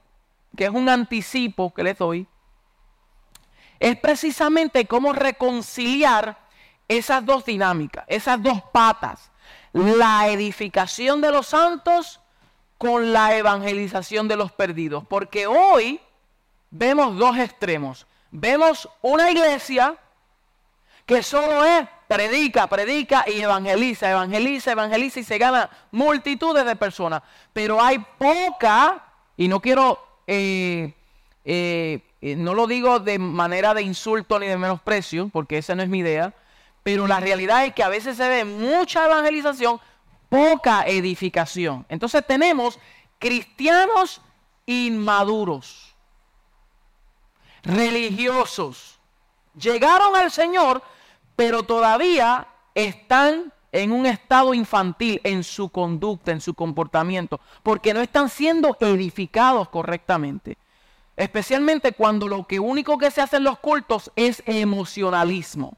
[0.56, 2.26] que es un anticipo que les doy,
[3.78, 6.38] es precisamente cómo reconciliar
[6.88, 9.32] esas dos dinámicas, esas dos patas.
[9.74, 12.22] La edificación de los santos
[12.78, 15.04] con la evangelización de los perdidos.
[15.06, 16.00] Porque hoy
[16.74, 18.06] vemos dos extremos.
[18.32, 19.96] Vemos una iglesia
[21.06, 27.22] que solo es predica, predica y evangeliza, evangeliza, evangeliza y se gana multitudes de personas.
[27.54, 29.04] Pero hay poca,
[29.38, 30.94] y no quiero, eh,
[31.46, 35.84] eh, eh, no lo digo de manera de insulto ni de menosprecio, porque esa no
[35.84, 36.34] es mi idea,
[36.82, 39.80] pero la realidad es que a veces se ve mucha evangelización,
[40.28, 41.86] poca edificación.
[41.90, 42.80] Entonces tenemos
[43.20, 44.22] cristianos
[44.66, 45.93] inmaduros
[47.64, 49.00] religiosos.
[49.58, 50.84] Llegaron al Señor,
[51.36, 58.02] pero todavía están en un estado infantil en su conducta, en su comportamiento, porque no
[58.02, 60.58] están siendo edificados correctamente.
[61.16, 65.78] Especialmente cuando lo que único que se hace en los cultos es emocionalismo.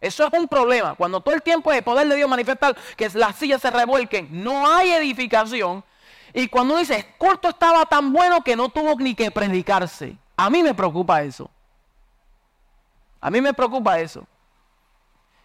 [0.00, 0.94] Eso es un problema.
[0.94, 4.28] Cuando todo el tiempo es el poder de Dios manifestar que las sillas se revuelquen,
[4.30, 5.84] no hay edificación.
[6.34, 10.16] Y cuando dice, el culto estaba tan bueno que no tuvo ni que predicarse.
[10.42, 11.48] A mí me preocupa eso.
[13.20, 14.26] A mí me preocupa eso.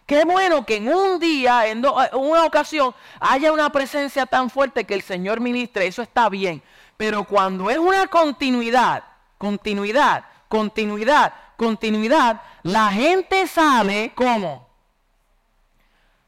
[0.04, 4.94] Qué bueno que en un día, en, una ocasión, haya una presencia tan fuerte que
[4.94, 5.86] el Señor ministre.
[5.86, 6.60] Eso está bien.
[6.96, 9.04] Pero cuando es una continuidad,
[9.38, 14.66] continuidad, continuidad, continuidad, la gente sale como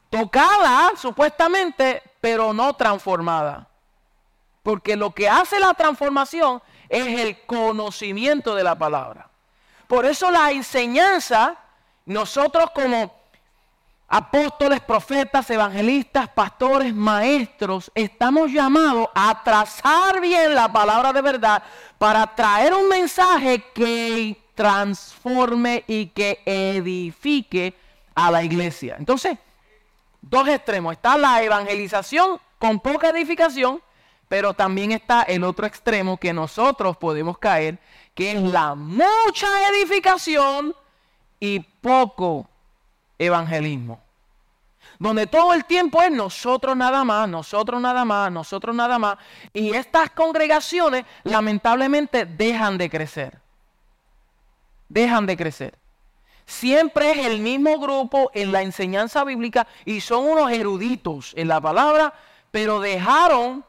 [0.09, 3.67] tocada, supuestamente, pero no transformada.
[4.63, 6.61] Porque lo que hace la transformación
[6.91, 9.29] es el conocimiento de la palabra.
[9.87, 11.55] Por eso la enseñanza,
[12.05, 13.13] nosotros como
[14.09, 21.63] apóstoles, profetas, evangelistas, pastores, maestros, estamos llamados a trazar bien la palabra de verdad
[21.97, 27.73] para traer un mensaje que transforme y que edifique
[28.13, 28.97] a la iglesia.
[28.99, 29.37] Entonces,
[30.21, 30.91] dos extremos.
[30.93, 33.81] Está la evangelización con poca edificación,
[34.31, 37.77] pero también está el otro extremo que nosotros podemos caer,
[38.15, 40.73] que es la mucha edificación
[41.37, 42.47] y poco
[43.19, 44.01] evangelismo.
[44.99, 49.17] Donde todo el tiempo es nosotros nada más, nosotros nada más, nosotros nada más.
[49.51, 53.37] Y estas congregaciones lamentablemente dejan de crecer.
[54.87, 55.77] Dejan de crecer.
[56.45, 61.59] Siempre es el mismo grupo en la enseñanza bíblica y son unos eruditos en la
[61.59, 62.13] palabra,
[62.49, 63.65] pero dejaron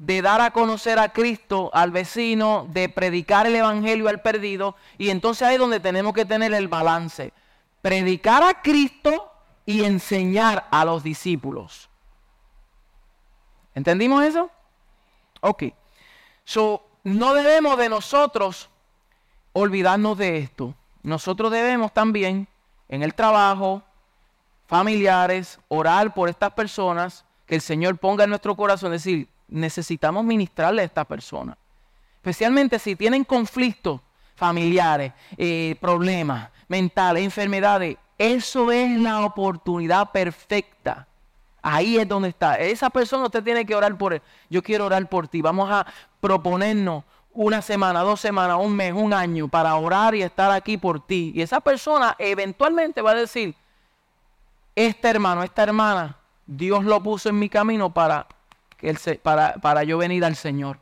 [0.00, 4.74] de dar a conocer a Cristo al vecino, de predicar el Evangelio al perdido.
[4.96, 7.34] Y entonces ahí es donde tenemos que tener el balance.
[7.82, 9.30] Predicar a Cristo
[9.66, 11.90] y enseñar a los discípulos.
[13.74, 14.50] ¿Entendimos eso?
[15.42, 15.64] Ok.
[16.44, 18.70] So, no debemos de nosotros
[19.52, 20.74] olvidarnos de esto.
[21.02, 22.48] Nosotros debemos también
[22.88, 23.82] en el trabajo,
[24.66, 30.82] familiares, orar por estas personas, que el Señor ponga en nuestro corazón, decir, necesitamos ministrarle
[30.82, 31.56] a esta persona.
[32.16, 34.00] Especialmente si tienen conflictos
[34.36, 37.96] familiares, eh, problemas mentales, enfermedades.
[38.16, 41.06] Eso es la oportunidad perfecta.
[41.62, 42.54] Ahí es donde está.
[42.56, 44.22] Esa persona usted tiene que orar por él.
[44.48, 45.42] Yo quiero orar por ti.
[45.42, 45.86] Vamos a
[46.20, 51.06] proponernos una semana, dos semanas, un mes, un año para orar y estar aquí por
[51.06, 51.32] ti.
[51.34, 53.54] Y esa persona eventualmente va a decir,
[54.74, 58.26] este hermano, esta hermana, Dios lo puso en mi camino para,
[59.22, 60.78] para, para yo venir al Señor.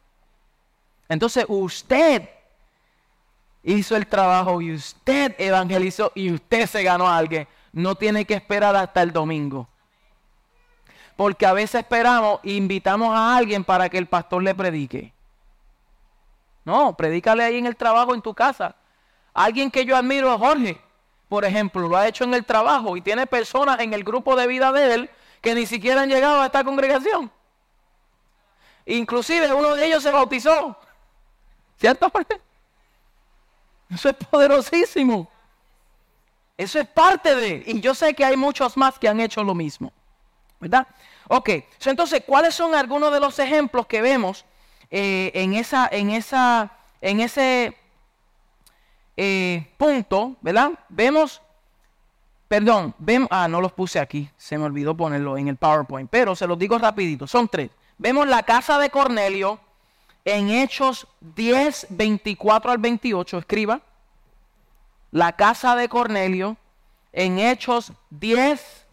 [1.09, 2.29] Entonces usted
[3.63, 7.47] hizo el trabajo y usted evangelizó y usted se ganó a alguien.
[7.73, 9.69] No tiene que esperar hasta el domingo.
[11.17, 15.13] Porque a veces esperamos e invitamos a alguien para que el pastor le predique.
[16.65, 18.77] No, predícale ahí en el trabajo, en tu casa.
[19.35, 20.81] Alguien que yo admiro, Jorge,
[21.29, 24.47] por ejemplo, lo ha hecho en el trabajo y tiene personas en el grupo de
[24.47, 27.31] vida de él que ni siquiera han llegado a esta congregación.
[28.89, 30.77] Inclusive uno de ellos se bautizó.
[31.79, 32.11] ¿Cierto?
[33.91, 35.31] Eso es poderosísimo.
[36.57, 37.63] Eso es parte de...
[37.67, 39.93] Y yo sé que hay muchos más que han hecho lo mismo.
[40.59, 40.89] ¿Verdad?
[41.29, 41.51] Ok,
[41.85, 44.45] entonces, ¿cuáles son algunos de los ejemplos que vemos
[44.91, 47.77] eh, en, esa, en, esa, en ese
[49.17, 50.73] eh, punto, ¿verdad?
[50.89, 51.43] Vemos,
[52.49, 56.35] perdón, vemos, ah, no los puse aquí, se me olvidó ponerlo en el PowerPoint, pero
[56.35, 57.71] se los digo rapidito, son tres.
[57.99, 59.59] Vemos la casa de Cornelio
[60.25, 63.81] en Hechos 10, 24 al 28, escriba.
[65.11, 66.57] La casa de Cornelio
[67.13, 68.87] en Hechos 10,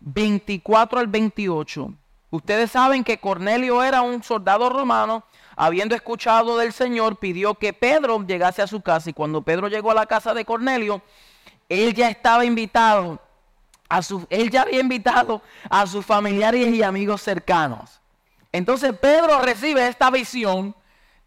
[0.00, 1.92] 24 al 28.
[2.30, 8.24] Ustedes saben que Cornelio era un soldado romano habiendo escuchado del Señor, pidió que Pedro
[8.26, 9.10] llegase a su casa.
[9.10, 11.02] Y cuando Pedro llegó a la casa de Cornelio,
[11.68, 13.20] él ya estaba invitado,
[13.90, 18.00] a su, él ya había invitado a sus familiares y amigos cercanos.
[18.56, 20.74] Entonces Pedro recibe esta visión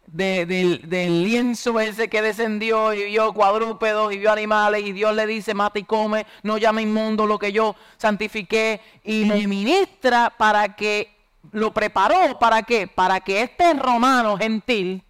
[0.04, 5.54] del, lienzo ese que descendió y vio cuadrúpedos y vio animales y Dios le dice,
[5.54, 11.16] mata y come, no llame inmundo lo que yo santifiqué y le ministra para que
[11.52, 12.88] lo preparó para qué?
[12.88, 15.04] Para que este romano gentil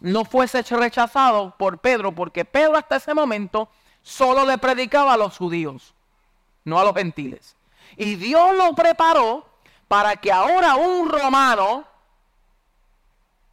[0.00, 3.68] no fuese rechazado por Pedro, porque Pedro hasta ese momento
[4.00, 5.92] solo le predicaba a los judíos,
[6.64, 7.56] no a los gentiles.
[7.96, 9.47] Y Dios lo preparó
[9.88, 11.84] para que ahora un romano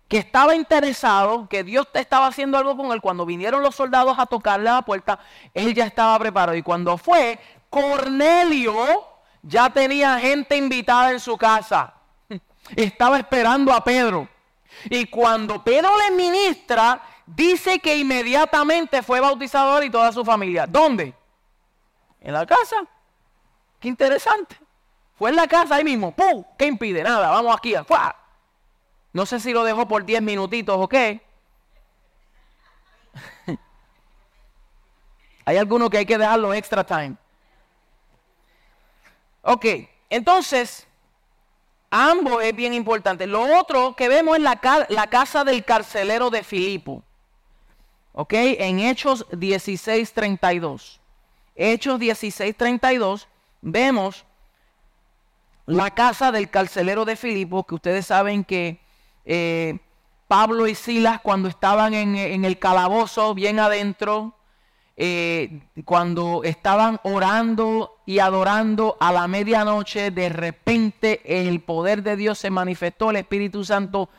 [0.07, 4.25] que estaba interesado, que Dios estaba haciendo algo con él, cuando vinieron los soldados a
[4.25, 5.19] tocarle la puerta,
[5.53, 6.55] él ya estaba preparado.
[6.55, 8.75] Y cuando fue, Cornelio,
[9.41, 11.93] ya tenía gente invitada en su casa.
[12.75, 14.27] Estaba esperando a Pedro.
[14.89, 20.67] Y cuando Pedro le ministra, dice que inmediatamente fue bautizador y toda su familia.
[20.67, 21.13] ¿Dónde?
[22.19, 22.85] En la casa.
[23.79, 24.64] Qué interesante.
[25.17, 26.11] Fue en la casa ahí mismo.
[26.11, 26.43] ¡Pum!
[26.57, 27.03] ¿Qué impide?
[27.03, 27.73] Nada, vamos aquí.
[29.13, 31.21] No sé si lo dejó por 10 minutitos o qué.
[35.45, 37.15] hay algunos que hay que dejarlo extra time.
[39.41, 39.65] Ok,
[40.09, 40.85] entonces,
[41.89, 43.25] ambos es bien importante.
[43.27, 44.59] Lo otro que vemos es la,
[44.89, 47.03] la casa del carcelero de Filipo.
[48.11, 50.99] Ok, en Hechos 16:32.
[51.55, 53.27] Hechos 16:32
[53.61, 54.25] vemos
[55.65, 58.79] la casa del carcelero de Filipo, que ustedes saben que
[59.25, 59.79] eh,
[60.27, 64.35] Pablo y Silas cuando estaban en, el calabozo bien adentro,
[64.97, 72.37] eh, cuando estaban orando y adorando a la medianoche, de repente el poder de Dios
[72.37, 74.09] se manifestó, el Espíritu Santo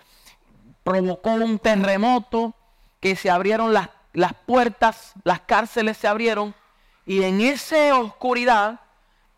[0.82, 2.55] provocó un terremoto,
[3.01, 6.55] que se abrieron las, las puertas, las cárceles se abrieron,
[7.05, 8.80] y en esa oscuridad,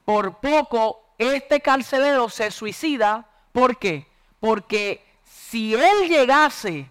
[0.04, 3.26] por poco, este carcelero se suicida.
[3.52, 4.06] ¿Por qué?
[4.40, 6.90] Porque si él llegase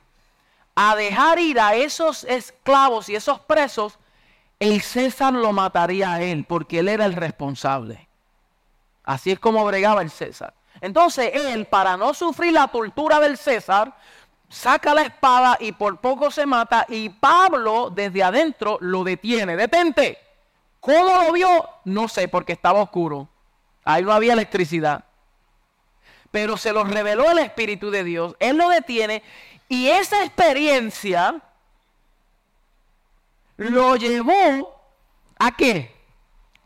[0.75, 3.97] a dejar ir a esos esclavos y esos presos,
[4.59, 8.07] el César lo mataría a él, porque él era el responsable.
[9.03, 10.53] Así es como bregaba el César.
[10.82, 13.95] Entonces él, para no sufrir la tortura del César,
[14.49, 19.55] saca la espada y por poco se mata y Pablo desde adentro lo detiene.
[19.55, 20.17] Detente.
[20.80, 21.67] ¿Cómo lo vio?
[21.86, 23.28] No sé, porque estaba oscuro.
[23.88, 25.06] Ahí no había electricidad.
[26.30, 28.36] Pero se lo reveló el Espíritu de Dios.
[28.38, 29.24] Él lo detiene
[29.70, 31.42] y esa experiencia
[33.56, 34.78] lo llevó
[35.40, 35.96] a qué?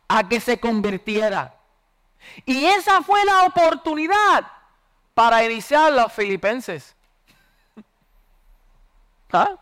[0.07, 1.53] A que se convirtiera.
[2.43, 4.47] Y esa fue la oportunidad
[5.13, 6.95] para iniciar los filipenses.
[9.31, 9.55] ¿Ah?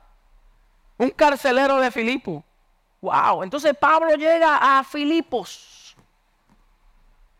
[0.98, 2.42] Un carcelero de Filipo.
[3.02, 3.44] Wow.
[3.44, 5.79] Entonces Pablo llega a Filipos.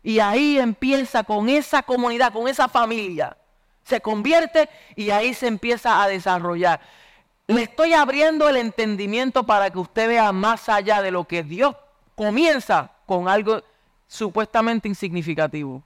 [0.02, 3.36] Y ahí empieza con esa comunidad, con esa familia.
[3.84, 6.80] Se convierte y ahí se empieza a desarrollar.
[7.46, 11.74] Le estoy abriendo el entendimiento para que usted vea más allá de lo que Dios
[12.14, 13.62] comienza con algo
[14.06, 15.82] supuestamente insignificativo.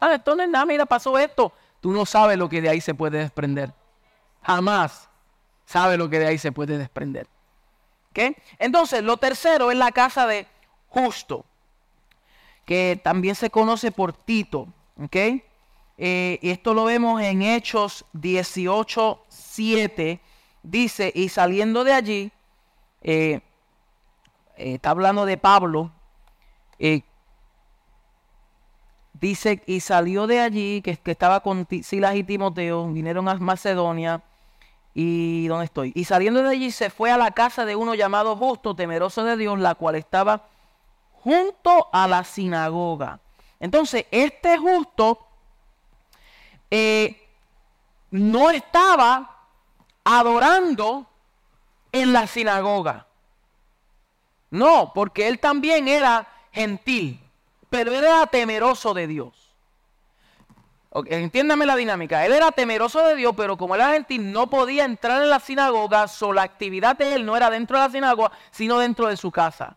[0.00, 1.52] Ah, esto no es nada, mira, pasó esto.
[1.80, 3.72] Tú no sabes lo que de ahí se puede desprender.
[4.42, 5.08] Jamás
[5.64, 7.26] sabe lo que de ahí se puede desprender.
[8.58, 10.46] Entonces, lo tercero es la casa de
[10.88, 11.44] justo,
[12.68, 14.68] que también se conoce por Tito.
[15.02, 15.42] ¿okay?
[15.96, 20.20] Eh, esto lo vemos en Hechos 18, 7.
[20.62, 22.32] Dice, y saliendo de allí,
[23.00, 23.40] eh,
[24.58, 25.90] eh, está hablando de Pablo,
[29.14, 34.22] dice, y salió de allí, que, que estaba con Silas y Timoteo, vinieron a Macedonia,
[34.92, 35.92] y dónde estoy.
[35.94, 39.38] Y saliendo de allí se fue a la casa de uno llamado justo, temeroso de
[39.38, 40.48] Dios, la cual estaba
[41.28, 43.20] junto a la sinagoga.
[43.60, 45.26] Entonces, este justo
[46.70, 47.28] eh,
[48.10, 49.44] no estaba
[50.04, 51.06] adorando
[51.92, 53.06] en la sinagoga.
[54.50, 57.20] No, porque él también era gentil,
[57.68, 59.54] pero era temeroso de Dios.
[61.08, 62.24] Entiéndame la dinámica.
[62.24, 66.08] Él era temeroso de Dios, pero como era gentil, no podía entrar en la sinagoga,
[66.08, 69.30] so la actividad de él no era dentro de la sinagoga, sino dentro de su
[69.30, 69.76] casa.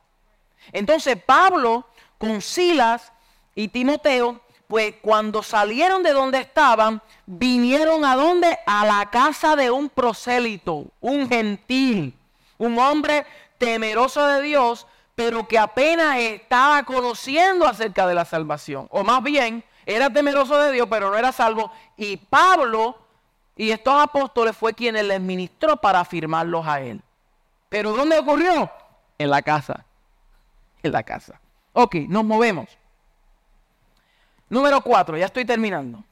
[0.72, 1.86] Entonces Pablo
[2.18, 3.12] con Silas
[3.56, 8.58] y Timoteo, pues cuando salieron de donde estaban, vinieron a donde?
[8.66, 12.18] A la casa de un prosélito, un gentil,
[12.58, 13.26] un hombre
[13.58, 18.88] temeroso de Dios, pero que apenas estaba conociendo acerca de la salvación.
[18.92, 21.72] O más bien, era temeroso de Dios, pero no era salvo.
[21.98, 22.98] Y Pablo
[23.56, 27.02] y estos apóstoles fue quienes les ministró para afirmarlos a él.
[27.70, 28.72] Pero ¿dónde ocurrió?
[29.18, 29.86] En la casa.
[30.84, 31.40] En la casa.
[31.74, 32.70] Ok, nos movemos.
[34.50, 36.04] Número cuatro, ya estoy terminando.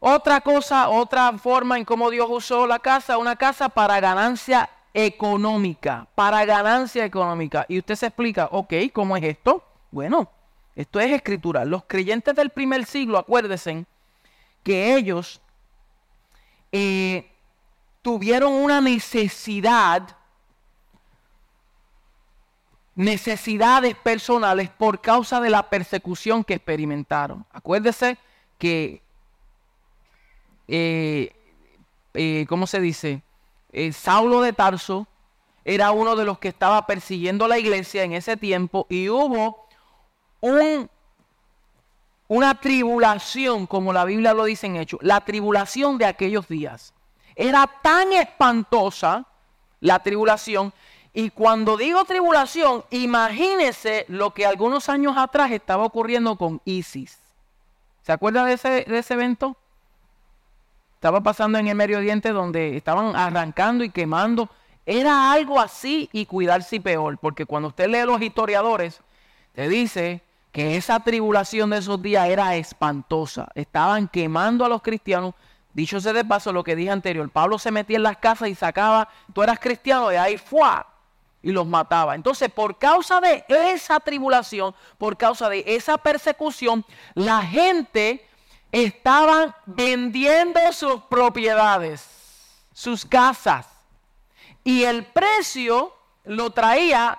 [0.00, 6.06] Otra cosa, otra forma en cómo Dios usó la casa, una casa para ganancia económica,
[6.14, 7.66] para ganancia económica.
[7.68, 9.62] Y usted se explica, ok, ¿cómo es esto?
[9.90, 10.30] Bueno,
[10.76, 11.64] esto es escritura.
[11.64, 13.84] Los creyentes del primer siglo, acuérdense
[14.62, 15.40] que ellos
[16.70, 17.30] eh,
[18.02, 20.16] tuvieron una necesidad,
[22.98, 27.46] necesidades personales por causa de la persecución que experimentaron.
[27.52, 28.18] Acuérdese
[28.58, 29.00] que,
[30.66, 31.32] eh,
[32.14, 33.22] eh, ¿cómo se dice?
[33.92, 35.06] Saulo de Tarso
[35.64, 39.68] era uno de los que estaba persiguiendo la iglesia en ese tiempo y hubo
[42.26, 46.94] una tribulación, como la Biblia lo dice en Hechos, la tribulación de aquellos días.
[47.36, 49.24] Era tan espantosa
[49.80, 50.72] la tribulación.
[51.18, 57.18] Y cuando digo tribulación, imagínese lo que algunos años atrás estaba ocurriendo con ISIS.
[58.02, 59.56] ¿Se acuerda de ese, de ese evento?
[60.94, 64.48] Estaba pasando en el Medio Oriente donde estaban arrancando y quemando.
[64.86, 69.00] Era algo así y cuidarse peor, porque cuando usted lee los historiadores,
[69.56, 73.48] te dice que esa tribulación de esos días era espantosa.
[73.56, 75.34] Estaban quemando a los cristianos.
[75.72, 78.54] Dicho sea de paso lo que dije anterior, Pablo se metía en las casas y
[78.54, 80.62] sacaba, tú eras cristiano, y ahí fue
[81.42, 82.14] y los mataba.
[82.14, 86.84] Entonces, por causa de esa tribulación, por causa de esa persecución,
[87.14, 88.26] la gente
[88.72, 92.06] estaba vendiendo sus propiedades,
[92.72, 93.66] sus casas.
[94.64, 97.18] Y el precio lo traía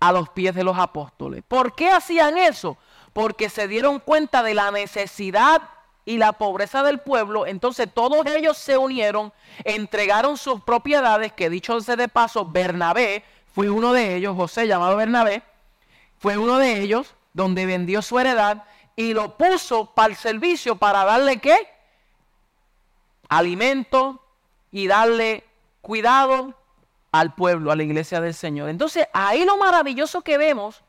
[0.00, 1.42] a los pies de los apóstoles.
[1.46, 2.76] ¿Por qué hacían eso?
[3.12, 5.62] Porque se dieron cuenta de la necesidad
[6.04, 9.32] y la pobreza del pueblo, entonces todos ellos se unieron,
[9.64, 13.22] entregaron sus propiedades, que dicho sea de paso, Bernabé
[13.52, 15.42] fue uno de ellos, José llamado Bernabé,
[16.18, 18.64] fue uno de ellos, donde vendió su heredad
[18.96, 21.56] y lo puso para el servicio, para darle qué?
[23.28, 24.22] Alimento
[24.70, 25.44] y darle
[25.80, 26.54] cuidado
[27.12, 28.68] al pueblo, a la iglesia del Señor.
[28.68, 30.82] Entonces ahí lo maravilloso que vemos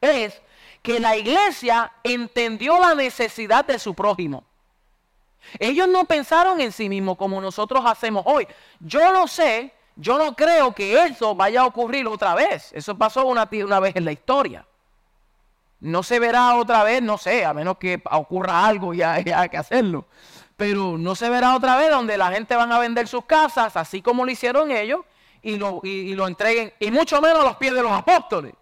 [0.00, 0.40] es
[0.82, 4.44] que la iglesia entendió la necesidad de su prójimo.
[5.58, 8.46] Ellos no pensaron en sí mismos como nosotros hacemos hoy.
[8.80, 12.72] Yo no sé, yo no creo que eso vaya a ocurrir otra vez.
[12.72, 14.66] Eso pasó una, una vez en la historia.
[15.80, 19.56] No se verá otra vez, no sé, a menos que ocurra algo y haya que
[19.56, 20.06] hacerlo.
[20.56, 24.00] Pero no se verá otra vez donde la gente van a vender sus casas, así
[24.00, 25.00] como lo hicieron ellos,
[25.42, 28.54] y lo, y lo entreguen, y mucho menos a los pies de los apóstoles,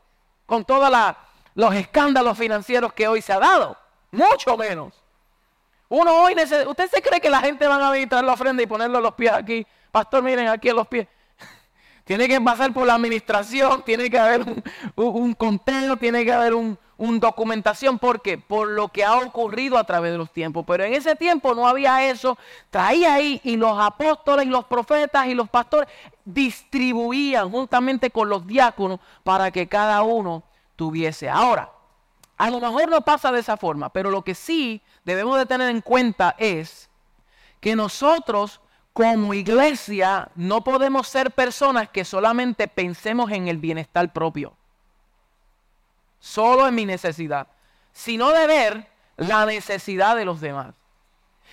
[0.47, 1.18] con toda la,
[1.55, 3.76] los escándalos financieros que hoy se ha dado.
[4.12, 4.95] Mucho menos.
[5.91, 8.99] Uno hoy ¿usted se cree que la gente van a visitar la ofrenda y ponerlo
[8.99, 9.66] a los pies aquí?
[9.91, 11.07] Pastor, miren aquí a los pies.
[12.11, 14.65] Tiene que pasar por la administración, tiene que haber un,
[14.97, 16.77] un, conteo, tiene que haber un,
[17.21, 18.01] documentación.
[18.01, 18.37] ¿Por qué?
[18.37, 20.65] Por lo que ha ocurrido a través de los tiempos.
[20.67, 22.37] Pero en ese tiempo no había eso.
[22.69, 25.89] Traía ahí y los apóstoles y los profetas y los pastores
[26.25, 30.43] distribuían juntamente con los diáconos para que cada uno
[30.75, 31.31] tuviese.
[31.31, 31.71] Ahora,
[32.37, 35.69] a lo mejor no pasa de esa forma, pero lo que sí debemos de tener
[35.69, 36.91] en cuenta es
[37.61, 38.61] que nosotros
[38.93, 44.55] como iglesia no podemos ser personas que solamente pensemos en el bienestar propio,
[46.18, 47.47] solo en mi necesidad,
[47.93, 48.86] sino de ver
[49.16, 50.74] la necesidad de los demás.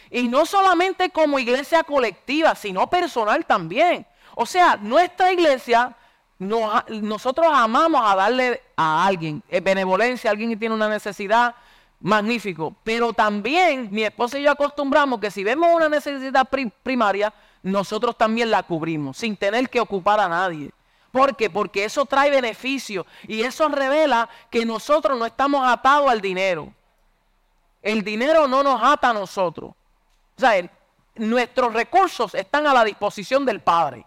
[0.09, 4.05] Y no solamente como iglesia colectiva, sino personal también.
[4.35, 5.95] O sea, nuestra iglesia
[6.39, 11.55] nosotros amamos a darle a alguien eh, benevolencia, alguien que tiene una necesidad,
[11.99, 12.75] magnífico.
[12.83, 16.47] Pero también mi esposa y yo acostumbramos que si vemos una necesidad
[16.83, 17.33] primaria,
[17.63, 20.71] nosotros también la cubrimos, sin tener que ocupar a nadie.
[21.11, 21.49] ¿Por qué?
[21.49, 26.73] Porque eso trae beneficio y eso revela que nosotros no estamos atados al dinero.
[27.81, 29.71] El dinero no nos ata a nosotros.
[29.71, 30.69] O sea,
[31.15, 34.05] nuestros recursos están a la disposición del Padre.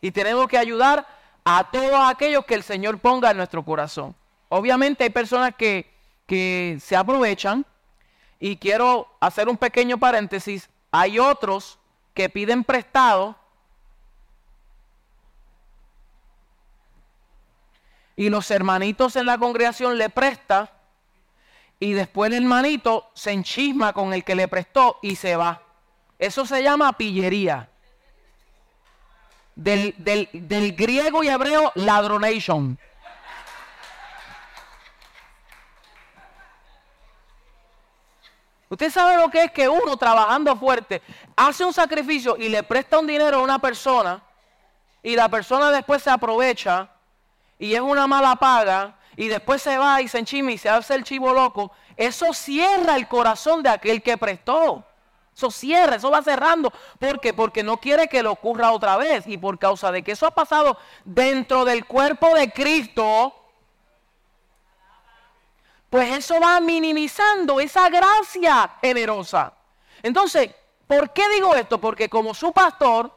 [0.00, 1.06] Y tenemos que ayudar
[1.44, 4.14] a todos aquellos que el Señor ponga en nuestro corazón.
[4.48, 5.89] Obviamente hay personas que,
[6.30, 7.66] que se aprovechan
[8.38, 10.70] y quiero hacer un pequeño paréntesis.
[10.92, 11.80] Hay otros
[12.14, 13.34] que piden prestado
[18.14, 20.70] y los hermanitos en la congregación le prestan
[21.80, 25.60] y después el hermanito se enchisma con el que le prestó y se va.
[26.16, 27.68] Eso se llama pillería
[29.56, 32.78] del, griego y hebreo ladronation.
[38.70, 41.02] Usted sabe lo que es que uno trabajando fuerte
[41.34, 44.22] hace un sacrificio y le presta un dinero a una persona
[45.02, 46.88] y la persona después se aprovecha
[47.58, 50.94] y es una mala paga y después se va y se enchima y se hace
[50.94, 51.72] el chivo loco.
[51.96, 54.84] Eso cierra el corazón de aquel que prestó.
[55.36, 56.72] Eso cierra, eso va cerrando.
[57.00, 57.34] ¿Por qué?
[57.34, 59.26] Porque no quiere que le ocurra otra vez.
[59.26, 63.34] Y por causa de que eso ha pasado dentro del cuerpo de Cristo,
[65.90, 69.52] pues eso va minimizando esa gracia generosa.
[70.02, 70.50] Entonces,
[70.86, 71.80] ¿por qué digo esto?
[71.80, 73.12] Porque como su pastor,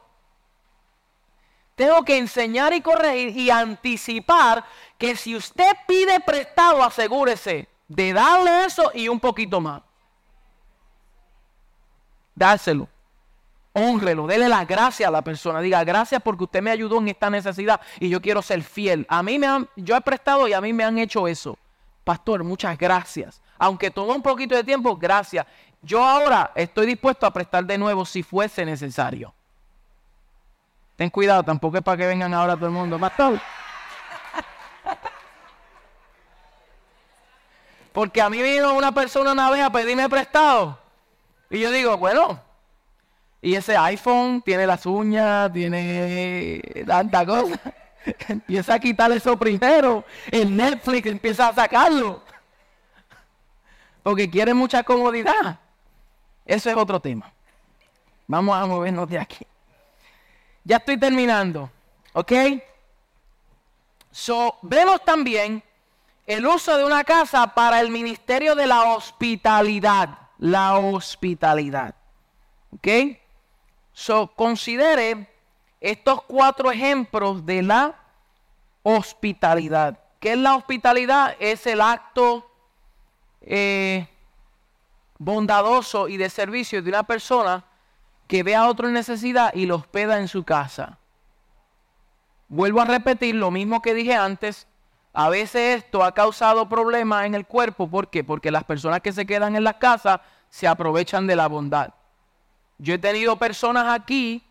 [1.76, 4.64] tengo que enseñar y corregir y anticipar
[4.98, 9.82] que si usted pide prestado, asegúrese de darle eso y un poquito más
[12.34, 12.88] dárselo.
[13.72, 15.60] Honrelo, dele la gracia a la persona.
[15.60, 19.04] Diga, gracias porque usted me ayudó en esta necesidad y yo quiero ser fiel.
[19.08, 21.58] A mí me han, yo he prestado y a mí me han hecho eso.
[22.04, 23.40] Pastor, muchas gracias.
[23.58, 25.46] Aunque tomó un poquito de tiempo, gracias.
[25.80, 29.34] Yo ahora estoy dispuesto a prestar de nuevo si fuese necesario.
[30.96, 32.98] Ten cuidado, tampoco es para que vengan ahora todo el mundo.
[32.98, 33.40] Pastor.
[37.92, 40.78] Porque a mí vino una persona una vez a pedirme prestado.
[41.48, 42.40] Y yo digo, bueno,
[43.40, 47.60] y ese iPhone tiene las uñas, tiene tanta cosa.
[48.28, 50.04] empieza a quitar eso primero.
[50.30, 52.22] El Netflix empieza a sacarlo.
[54.02, 55.58] Porque quiere mucha comodidad.
[56.44, 57.32] Eso es otro tema.
[58.26, 59.46] Vamos a movernos de aquí.
[60.64, 61.70] Ya estoy terminando.
[62.12, 62.32] ¿Ok?
[64.10, 65.62] So, vemos también
[66.26, 71.94] el uso de una casa para el ministerio de la hospitalidad la hospitalidad.
[72.72, 72.88] ¿Ok?
[73.92, 75.28] So, considere
[75.84, 77.94] estos cuatro ejemplos de la
[78.82, 79.98] hospitalidad.
[80.18, 81.36] ¿Qué es la hospitalidad?
[81.38, 82.50] Es el acto
[83.42, 84.08] eh,
[85.18, 87.64] bondadoso y de servicio de una persona
[88.26, 90.96] que ve a otro en necesidad y lo hospeda en su casa.
[92.48, 94.66] Vuelvo a repetir lo mismo que dije antes.
[95.12, 97.90] A veces esto ha causado problemas en el cuerpo.
[97.90, 98.24] ¿Por qué?
[98.24, 101.92] Porque las personas que se quedan en las casas se aprovechan de la bondad.
[102.78, 104.42] Yo he tenido personas aquí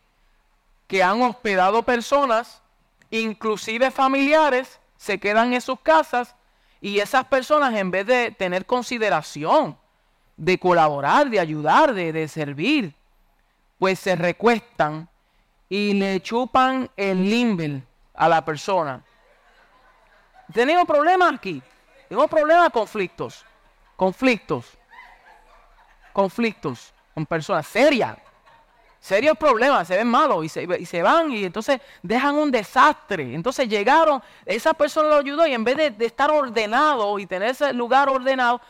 [0.94, 2.62] que han hospedado personas,
[3.10, 6.36] inclusive familiares, se quedan en sus casas
[6.82, 9.76] y esas personas en vez de tener consideración,
[10.38, 12.94] de colaborar, de ayudar, de, de servir,
[13.80, 15.10] pues se recuestan
[15.68, 17.82] y le chupan el limber
[18.14, 19.04] a la persona.
[20.54, 21.60] Tenemos problemas aquí.
[22.08, 23.44] Tenemos problemas, conflictos.
[23.96, 24.78] Conflictos.
[26.14, 28.16] Conflictos con personas serias.
[29.04, 33.36] Serios problemas, se ven malos y se, y se, van y entonces dejan un desastre.
[33.36, 37.50] Entonces llegaron, esa persona lo ayudó y en vez de, de estar ordenado y tener
[37.50, 38.62] ese lugar ordenado,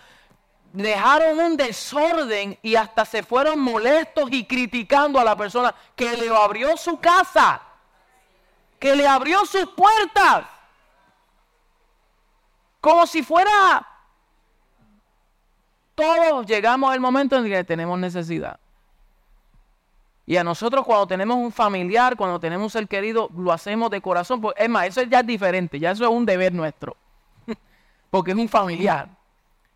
[0.71, 6.27] dejaron un desorden y hasta se fueron molestos y criticando a la persona que le
[6.29, 7.61] abrió su casa,
[8.79, 10.45] que le abrió sus puertas,
[12.81, 13.87] como si fuera
[15.93, 18.59] todos llegamos al momento en que tenemos necesidad.
[20.25, 24.01] Y a nosotros cuando tenemos un familiar, cuando tenemos un ser querido, lo hacemos de
[24.01, 24.41] corazón.
[24.55, 26.95] Es más, eso ya es diferente, ya eso es un deber nuestro,
[28.09, 29.09] porque es un familiar.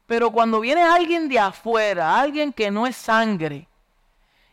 [0.05, 3.67] Pero cuando viene alguien de afuera, alguien que no es sangre,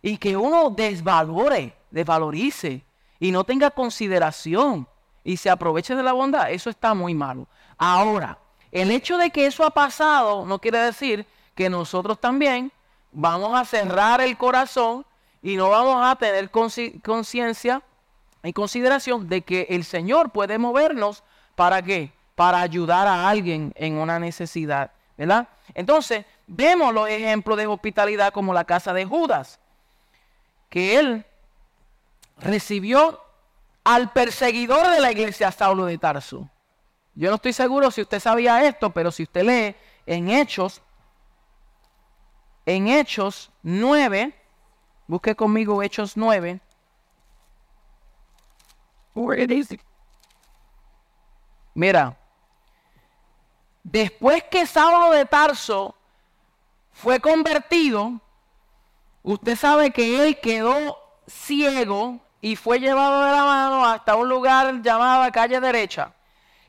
[0.03, 2.84] y que uno desvalore, desvalorice,
[3.20, 4.86] y no tenga consideración,
[5.22, 7.47] y se aproveche de la bondad, eso está muy malo.
[7.78, 8.38] Ahora,
[8.72, 11.24] el hecho de que eso ha pasado no quiere decir
[11.55, 12.72] que nosotros también
[13.12, 15.07] vamos a cerrar el corazón
[15.45, 17.82] y no vamos a tener conciencia
[18.42, 21.22] y consideración de que el Señor puede movernos
[21.55, 22.12] para qué?
[22.34, 24.90] Para ayudar a alguien en una necesidad.
[25.18, 25.47] ¿verdad?
[25.74, 29.61] Entonces, vemos los ejemplos de hospitalidad como la casa de Judas,
[30.70, 31.26] que él
[32.38, 33.20] recibió
[33.84, 36.49] al perseguidor de la iglesia, Saulo de Tarso.
[37.14, 39.76] Yo no estoy seguro si usted sabía esto, pero si usted lee
[40.07, 40.80] en Hechos,
[42.64, 44.34] en Hechos 9,
[45.07, 46.61] busque conmigo Hechos 9.
[51.74, 52.16] Mira,
[53.84, 55.94] Después que Saulo de Tarso
[56.90, 58.18] fue convertido,
[59.22, 64.80] usted sabe que él quedó ciego y fue llevado de la mano hasta un lugar
[64.80, 66.12] llamado calle derecha.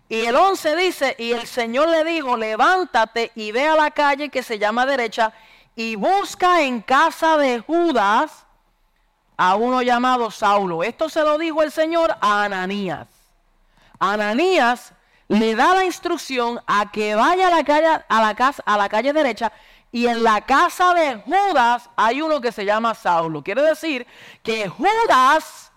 [0.09, 4.27] Y el 11 dice, y el Señor le dijo, levántate y ve a la calle
[4.27, 5.33] que se llama derecha
[5.75, 8.45] y busca en casa de Judas
[9.37, 10.83] a uno llamado Saulo.
[10.83, 13.07] Esto se lo dijo el Señor a Ananías.
[13.99, 14.93] Ananías
[15.27, 18.87] le da la instrucción a que vaya a la calle, a la casa, a la
[18.87, 19.51] calle derecha
[19.91, 23.41] y en la casa de Judas hay uno que se llama Saulo.
[23.41, 24.05] Quiere decir
[24.43, 25.71] que Judas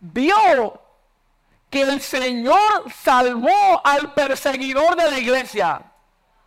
[0.00, 0.80] vio
[1.68, 5.82] que el Señor salvó al perseguidor de la iglesia.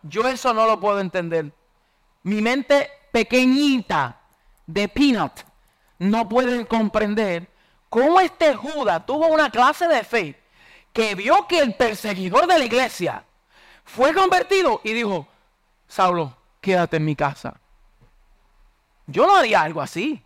[0.02, 1.52] Yo eso no lo puedo entender.
[2.26, 4.20] Mi mente pequeñita
[4.66, 5.42] de peanut
[6.00, 7.48] no puede comprender
[7.88, 10.42] cómo este Judas tuvo una clase de fe
[10.92, 13.24] que vio que el perseguidor de la iglesia
[13.84, 15.28] fue convertido y dijo,
[15.86, 17.60] Saulo, quédate en mi casa.
[19.06, 20.20] Yo no haría algo así.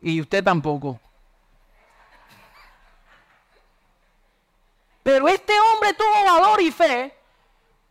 [0.00, 0.98] Y usted tampoco.
[5.02, 7.14] Pero este hombre tuvo valor y fe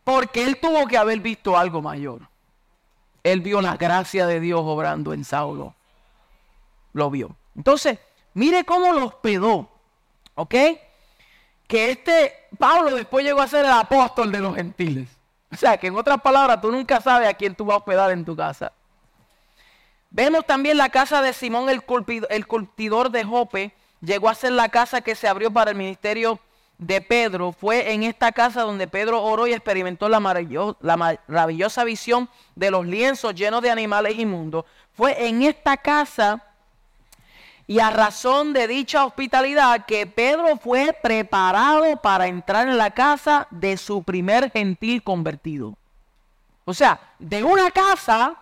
[0.02, 2.27] porque él tuvo que haber visto algo mayor.
[3.22, 5.74] Él vio la gracia de Dios obrando en Saulo.
[6.92, 7.36] Lo vio.
[7.56, 7.98] Entonces,
[8.34, 9.68] mire cómo lo hospedó.
[10.34, 10.54] ¿Ok?
[11.68, 15.08] que este Pablo después llegó a ser el apóstol de los gentiles.
[15.52, 18.10] O sea, que en otras palabras, tú nunca sabes a quién tú vas a hospedar
[18.10, 18.72] en tu casa.
[20.10, 21.82] Vemos también la casa de Simón el,
[22.46, 23.74] cultidor de Jope.
[24.00, 26.40] Llegó a ser la casa que se abrió para el ministerio
[26.78, 27.52] de Pedro.
[27.52, 30.20] Fue en esta casa donde Pedro oró y experimentó la,
[30.80, 34.64] la maravillosa visión de los lienzos llenos de animales inmundos.
[34.94, 36.42] Fue en esta casa
[37.66, 43.46] y a razón de dicha hospitalidad que Pedro fue preparado para entrar en la casa
[43.50, 45.76] de su primer gentil convertido.
[46.64, 48.36] O sea, de una casa,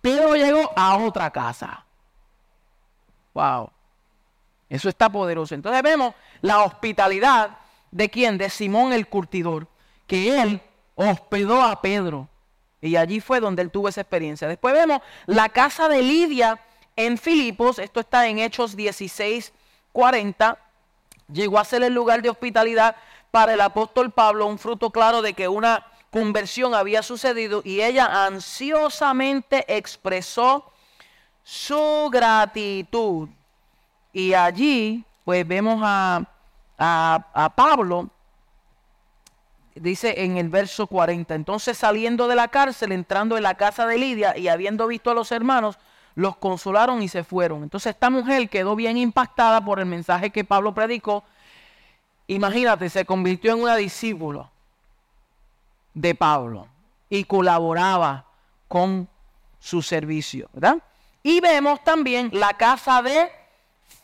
[0.00, 1.84] Pedro llegó a otra casa.
[3.34, 3.70] Wow.
[4.68, 5.54] Eso está poderoso.
[5.54, 7.58] Entonces vemos la hospitalidad
[7.90, 8.38] de quién?
[8.38, 9.66] De Simón el curtidor,
[10.06, 10.60] que él
[10.94, 12.28] hospedó a Pedro.
[12.80, 14.46] Y allí fue donde él tuvo esa experiencia.
[14.46, 16.60] Después vemos la casa de Lidia
[16.96, 19.52] en Filipos, esto está en Hechos 16,
[19.92, 20.58] 40.
[21.32, 22.96] llegó a ser el lugar de hospitalidad
[23.30, 28.26] para el apóstol Pablo, un fruto claro de que una conversión había sucedido y ella
[28.26, 30.72] ansiosamente expresó
[31.42, 33.28] su gratitud.
[34.12, 36.24] Y allí, pues vemos a,
[36.78, 38.08] a, Pablo,
[39.74, 43.98] dice en el verso 40, entonces saliendo de la cárcel, entrando en la casa de
[43.98, 45.78] Lidia y habiendo visto a los hermanos,
[46.14, 47.62] los consolaron y se fueron.
[47.62, 51.24] Entonces esta mujer quedó bien impactada por el mensaje que Pablo predicó.
[52.26, 54.50] Imagínate, se convirtió en una discípula
[55.94, 56.66] de Pablo
[57.08, 58.26] y colaboraba
[58.66, 59.08] con
[59.58, 60.78] su servicio, ¿verdad?
[61.22, 63.30] Y vemos también la casa de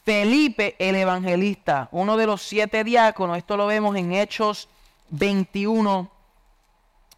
[0.04, 3.38] Felipe el evangelista, uno de los siete diáconos.
[3.38, 4.68] Esto lo vemos en Hechos
[5.10, 6.10] 21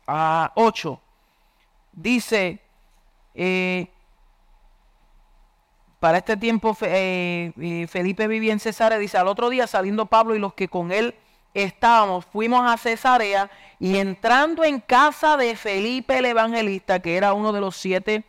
[0.06, 1.00] a 8.
[1.92, 2.60] Dice,
[3.34, 3.88] eh,
[5.98, 10.36] para este tiempo eh, eh, Felipe vivía en Cesarea, dice, al otro día saliendo Pablo
[10.36, 11.14] y los que con él
[11.54, 13.50] estábamos, fuimos a Cesarea
[13.80, 18.24] y entrando en casa de Felipe el evangelista, que era uno de los siete,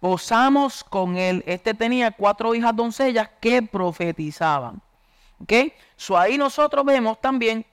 [0.00, 1.44] posamos con él.
[1.46, 4.80] Este tenía cuatro hijas doncellas que profetizaban.
[5.42, 5.52] ¿Ok?
[5.96, 7.64] So ahí nosotros vemos también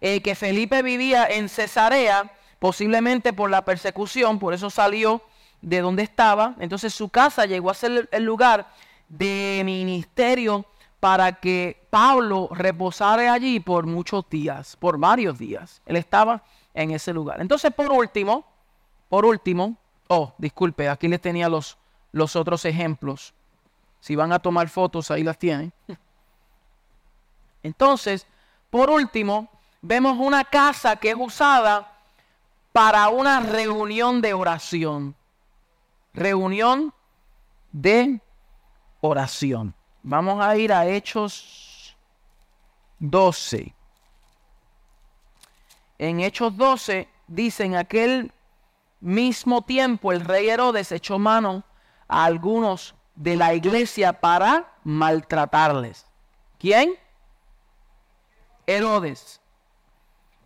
[0.00, 5.22] eh, que Felipe vivía en Cesarea, posiblemente por la persecución, por eso salió
[5.60, 6.54] de donde estaba.
[6.58, 8.66] Entonces su casa llegó a ser el lugar
[9.08, 10.66] de ministerio
[11.00, 15.80] para que Pablo reposara allí por muchos días, por varios días.
[15.86, 16.42] Él estaba
[16.74, 17.40] en ese lugar.
[17.40, 18.44] Entonces, por último,
[19.08, 19.76] por último,
[20.08, 21.76] oh, disculpe, aquí les tenía los,
[22.12, 23.34] los otros ejemplos.
[24.00, 25.72] Si van a tomar fotos, ahí las tienen.
[27.62, 28.26] Entonces,
[28.70, 29.48] por último,
[29.82, 31.92] vemos una casa que es usada
[32.72, 35.16] para una reunión de oración.
[36.12, 36.92] Reunión
[37.72, 38.20] de
[39.00, 39.74] oración.
[40.02, 41.96] Vamos a ir a Hechos
[42.98, 43.74] 12.
[45.98, 48.32] En Hechos 12 dice, en aquel
[49.00, 51.64] mismo tiempo el rey Herodes echó mano
[52.08, 56.06] a algunos de la iglesia para maltratarles.
[56.58, 56.94] ¿Quién?
[58.66, 59.40] Herodes.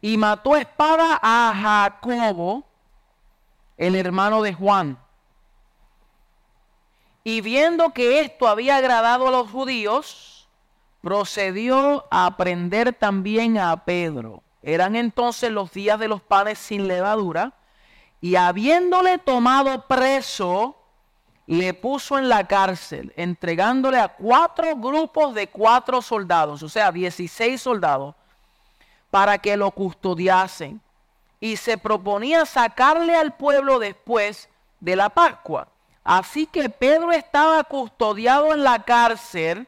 [0.01, 2.65] Y mató espada a Jacobo,
[3.77, 4.99] el hermano de Juan
[7.25, 10.49] y viendo que esto había agradado a los judíos,
[11.03, 14.43] procedió a prender también a Pedro.
[14.63, 17.53] Eran entonces los días de los panes sin levadura,
[18.21, 20.77] y habiéndole tomado preso,
[21.47, 27.61] le puso en la cárcel, entregándole a cuatro grupos de cuatro soldados, o sea, 16
[27.61, 28.15] soldados,
[29.11, 30.81] para que lo custodiasen.
[31.41, 34.49] Y se proponía sacarle al pueblo después
[34.79, 35.69] de la Pascua.
[36.05, 39.67] Así que Pedro estaba custodiado en la cárcel,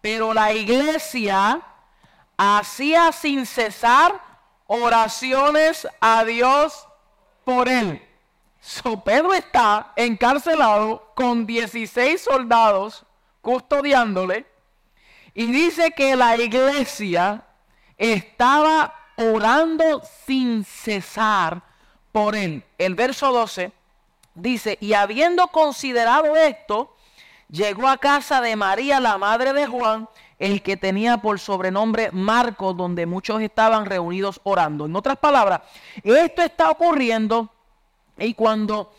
[0.00, 1.60] pero la iglesia
[2.36, 4.20] hacía sin cesar
[4.66, 6.86] oraciones a Dios
[7.50, 8.00] por él.
[8.60, 13.04] So, Pedro está encarcelado con 16 soldados
[13.40, 14.46] custodiándole
[15.34, 17.42] y dice que la iglesia
[17.96, 21.62] estaba orando sin cesar
[22.12, 22.62] por él.
[22.78, 23.72] El verso 12
[24.34, 26.94] Dice, y habiendo considerado esto,
[27.48, 30.08] llegó a casa de María, la madre de Juan,
[30.40, 34.86] el que tenía por sobrenombre Marcos, donde muchos estaban reunidos orando.
[34.86, 35.60] En otras palabras,
[36.02, 37.50] esto está ocurriendo
[38.18, 38.92] y cuando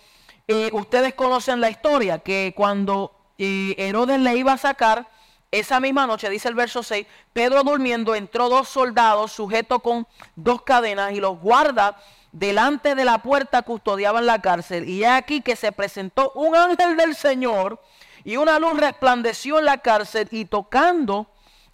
[0.47, 5.07] eh, ustedes conocen la historia, que cuando eh, Herodes le iba a sacar,
[5.49, 10.61] esa misma noche, dice el verso 6, Pedro durmiendo, entró dos soldados sujetos con dos
[10.61, 11.97] cadenas y los guarda
[12.31, 14.87] delante de la puerta custodiaban la cárcel.
[14.87, 17.81] Y aquí que se presentó un ángel del Señor
[18.23, 21.27] y una luz resplandeció en la cárcel y tocando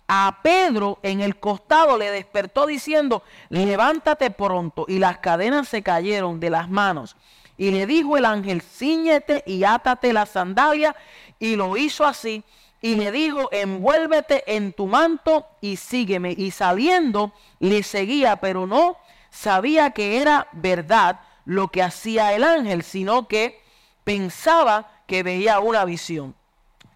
[0.07, 4.85] a Pedro en el costado le despertó diciendo, levántate pronto.
[4.87, 7.17] Y las cadenas se cayeron de las manos.
[7.57, 10.95] Y le dijo el ángel, ciñete y átate la sandalia.
[11.39, 12.43] Y lo hizo así.
[12.81, 16.33] Y le dijo, envuélvete en tu manto y sígueme.
[16.37, 18.97] Y saliendo le seguía, pero no
[19.29, 23.61] sabía que era verdad lo que hacía el ángel, sino que
[24.03, 26.35] pensaba que veía una visión.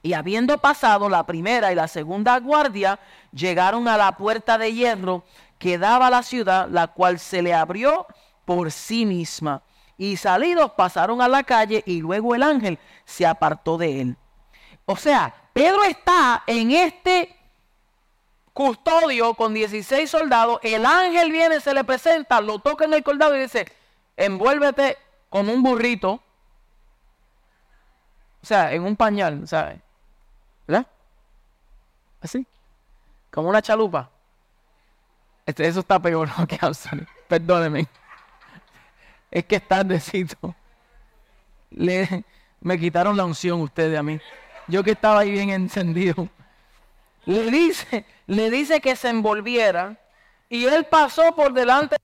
[0.03, 2.99] Y habiendo pasado la primera y la segunda guardia,
[3.31, 5.23] llegaron a la puerta de hierro
[5.57, 8.07] que daba a la ciudad, la cual se le abrió
[8.45, 9.61] por sí misma.
[9.97, 14.17] Y salidos pasaron a la calle y luego el ángel se apartó de él.
[14.85, 17.35] O sea, Pedro está en este
[18.53, 23.35] custodio con 16 soldados, el ángel viene, se le presenta, lo toca en el cordado
[23.35, 23.65] y dice,
[24.17, 24.97] envuélvete
[25.29, 26.21] con un burrito,
[28.41, 29.79] o sea, en un pañal, ¿sabes?
[30.67, 30.87] ¿Verdad?
[32.21, 32.45] Así.
[33.29, 34.09] Como una chalupa.
[35.45, 37.05] Este, eso está peor que Anthony.
[37.27, 37.87] Perdóneme.
[39.29, 40.55] Es que es tardecito.
[41.69, 42.25] Le,
[42.59, 44.19] me quitaron la unción ustedes a mí.
[44.67, 46.27] Yo que estaba ahí bien encendido.
[47.25, 49.97] Le dice, le dice que se envolviera
[50.49, 51.97] y él pasó por delante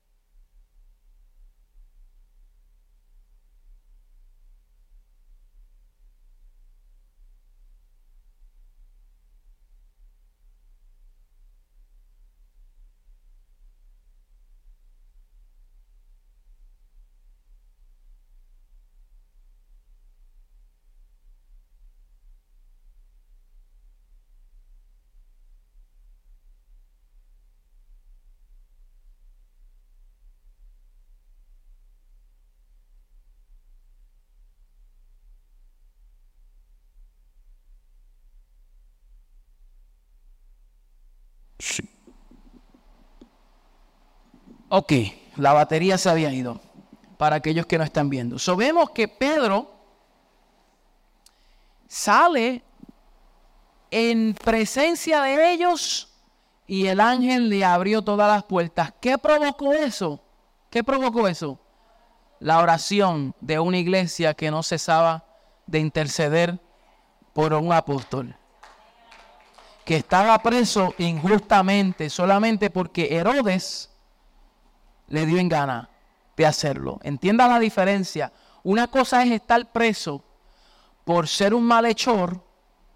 [44.68, 44.92] Ok,
[45.36, 46.60] la batería se había ido.
[47.16, 48.38] Para aquellos que no están viendo.
[48.38, 49.72] So vemos que Pedro
[51.88, 52.62] sale
[53.90, 56.14] en presencia de ellos
[56.66, 58.92] y el ángel le abrió todas las puertas.
[59.00, 60.20] ¿Qué provocó eso?
[60.70, 61.58] ¿Qué provocó eso?
[62.38, 65.24] La oración de una iglesia que no cesaba
[65.66, 66.60] de interceder
[67.32, 68.36] por un apóstol
[69.84, 73.90] que estaba preso injustamente solamente porque Herodes
[75.08, 75.88] le dio en gana
[76.36, 77.00] de hacerlo.
[77.02, 78.32] Entienda la diferencia.
[78.62, 80.22] Una cosa es estar preso
[81.04, 82.42] por ser un malhechor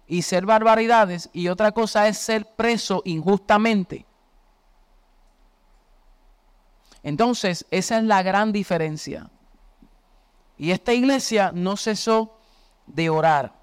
[0.07, 4.05] y ser barbaridades y otra cosa es ser preso injustamente.
[7.01, 9.29] Entonces, esa es la gran diferencia.
[10.57, 12.37] Y esta iglesia no cesó
[12.85, 13.62] de orar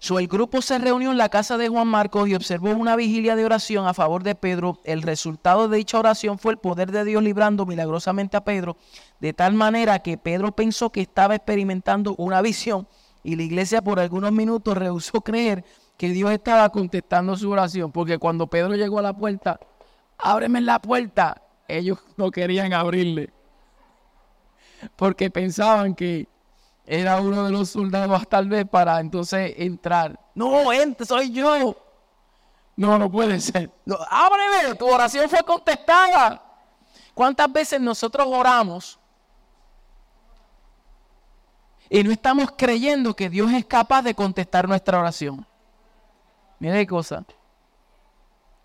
[0.00, 3.44] el grupo se reunió en la casa de Juan Marcos y observó una vigilia de
[3.44, 4.78] oración a favor de Pedro.
[4.84, 8.76] El resultado de dicha oración fue el poder de Dios librando milagrosamente a Pedro,
[9.20, 12.86] de tal manera que Pedro pensó que estaba experimentando una visión
[13.22, 15.64] y la iglesia por algunos minutos rehusó creer
[15.96, 19.58] que Dios estaba contestando su oración, porque cuando Pedro llegó a la puerta,
[20.18, 23.30] ábreme la puerta, ellos no querían abrirle,
[24.94, 26.28] porque pensaban que
[26.86, 30.18] era uno de los soldados tal vez para entonces entrar.
[30.34, 31.76] No, ente, soy yo.
[32.76, 33.70] No, no puede ser.
[33.84, 36.42] No, ábreme, tu oración fue contestada.
[37.12, 38.98] ¿Cuántas veces nosotros oramos
[41.88, 45.44] y no estamos creyendo que Dios es capaz de contestar nuestra oración?
[46.60, 47.24] Mira qué cosa.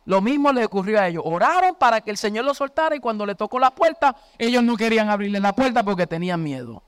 [0.05, 1.23] Lo mismo le ocurrió a ellos.
[1.25, 4.75] Oraron para que el Señor los soltara y cuando le tocó la puerta, ellos no
[4.75, 6.83] querían abrirle la puerta porque tenían miedo.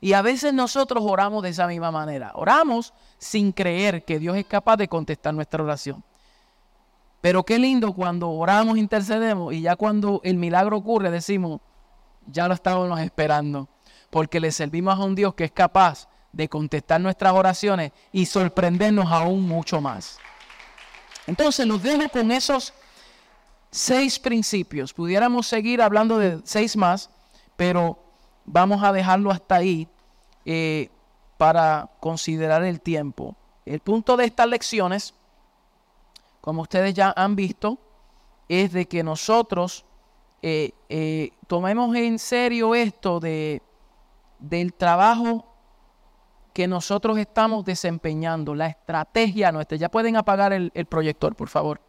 [0.00, 2.32] Y a veces nosotros oramos de esa misma manera.
[2.34, 6.04] Oramos sin creer que Dios es capaz de contestar nuestra oración.
[7.20, 11.60] Pero qué lindo cuando oramos, intercedemos y ya cuando el milagro ocurre decimos,
[12.26, 13.68] ya lo estábamos esperando.
[14.10, 19.10] Porque le servimos a un Dios que es capaz de contestar nuestras oraciones y sorprendernos
[19.10, 20.18] aún mucho más.
[21.26, 22.72] Entonces los dejo con esos
[23.70, 24.92] seis principios.
[24.92, 27.10] Pudiéramos seguir hablando de seis más,
[27.56, 28.05] pero
[28.46, 29.88] vamos a dejarlo hasta ahí
[30.44, 30.88] eh,
[31.36, 33.36] para considerar el tiempo.
[33.66, 35.14] El punto de estas lecciones,
[36.40, 37.78] como ustedes ya han visto,
[38.48, 39.84] es de que nosotros
[40.40, 43.60] eh, eh, tomemos en serio esto de,
[44.38, 45.44] del trabajo
[46.52, 49.76] que nosotros estamos desempeñando, la estrategia nuestra.
[49.76, 51.85] Ya pueden apagar el proyector, por favor.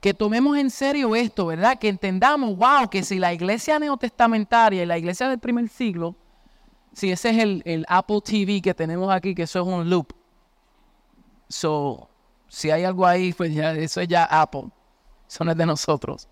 [0.00, 1.78] Que tomemos en serio esto, ¿verdad?
[1.78, 6.14] Que entendamos, wow, que si la iglesia neotestamentaria y la iglesia del primer siglo,
[6.92, 10.12] si ese es el, Apple TV que tenemos aquí, que eso es un loop.
[11.48, 12.08] So,
[12.48, 14.68] si hay algo ahí, pues ya, eso es ya Apple.
[15.28, 16.28] Eso no es de nosotros.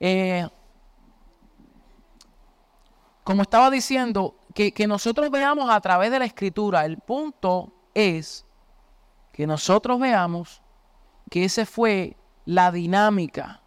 [0.00, 0.46] Eh,
[3.22, 8.44] como estaba diciendo, que, que nosotros veamos a través de la escritura, el punto es
[9.32, 10.62] que nosotros veamos
[11.30, 13.60] que ese fue la dinámica.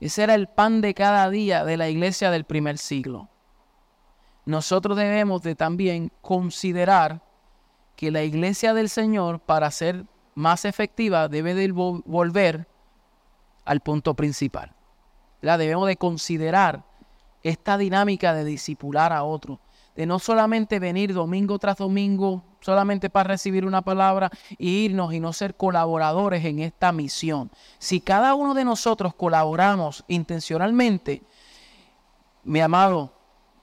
[0.00, 3.28] Ese era el pan de cada día de la iglesia del primer siglo.
[4.44, 7.22] Nosotros debemos de también considerar
[7.96, 12.68] que la iglesia del Señor, para ser más efectiva, debe de volver
[13.64, 14.74] al punto principal.
[15.40, 16.84] La debemos de considerar
[17.42, 19.58] esta dinámica de discipular a otros,
[19.94, 25.20] de no solamente venir domingo tras domingo solamente para recibir una palabra e irnos y
[25.20, 27.52] no ser colaboradores en esta misión.
[27.78, 31.22] Si cada uno de nosotros colaboramos intencionalmente,
[32.42, 33.12] mi amado,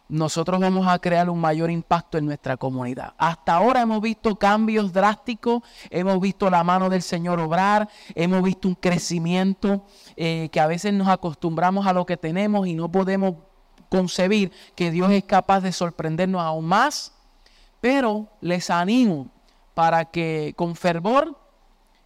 [0.08, 3.14] nosotros vamos a crear un mayor impacto en nuestra comunidad.
[3.18, 8.70] Hasta ahora hemos visto cambios drásticos, hemos visto la mano del Señor obrar, hemos visto
[8.70, 9.86] un crecimiento
[10.16, 13.36] eh, que a veces nos acostumbramos a lo que tenemos y no podemos
[13.90, 17.13] concebir que Dios es capaz de sorprendernos aún más.
[17.84, 19.28] Pero les animo
[19.74, 21.38] para que con fervor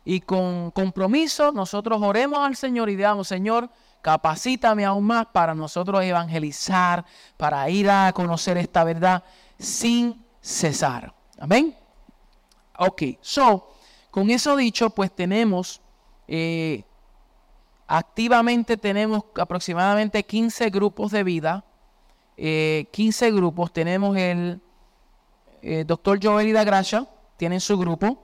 [0.03, 3.69] y con compromiso nosotros oremos al Señor y digamos, Señor,
[4.01, 7.03] Capacítame aún más para nosotros evangelizar,
[7.35, 9.21] para ir a conocer esta verdad
[9.59, 11.13] sin cesar.
[11.37, 11.75] Amén.
[12.77, 13.67] Ok, so,
[14.09, 15.81] con eso dicho, pues tenemos,
[16.25, 16.85] eh,
[17.85, 21.65] activamente tenemos aproximadamente 15 grupos de vida.
[22.37, 23.73] 15 eh, grupos.
[23.73, 24.61] Tenemos el
[25.61, 28.23] eh, doctor Joel da Gracia, tienen su grupo.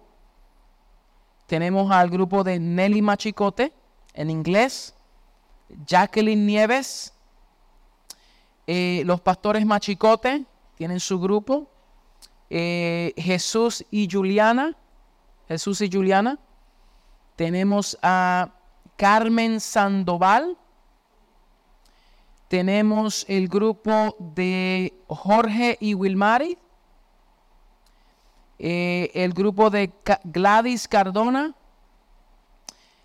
[1.48, 3.74] Tenemos al grupo de Nelly Machicote
[4.14, 4.96] en inglés.
[5.86, 7.14] Jacqueline Nieves,
[8.68, 11.68] eh, los pastores Machicote tienen su grupo,
[12.50, 14.78] eh, Jesús y Juliana,
[15.48, 16.40] Jesús y Juliana,
[17.36, 18.52] tenemos a
[18.96, 20.58] Carmen Sandoval,
[22.48, 26.58] tenemos el grupo de Jorge y Wilmari,
[28.60, 29.92] eh, el grupo de
[30.24, 31.56] Gladys Cardona,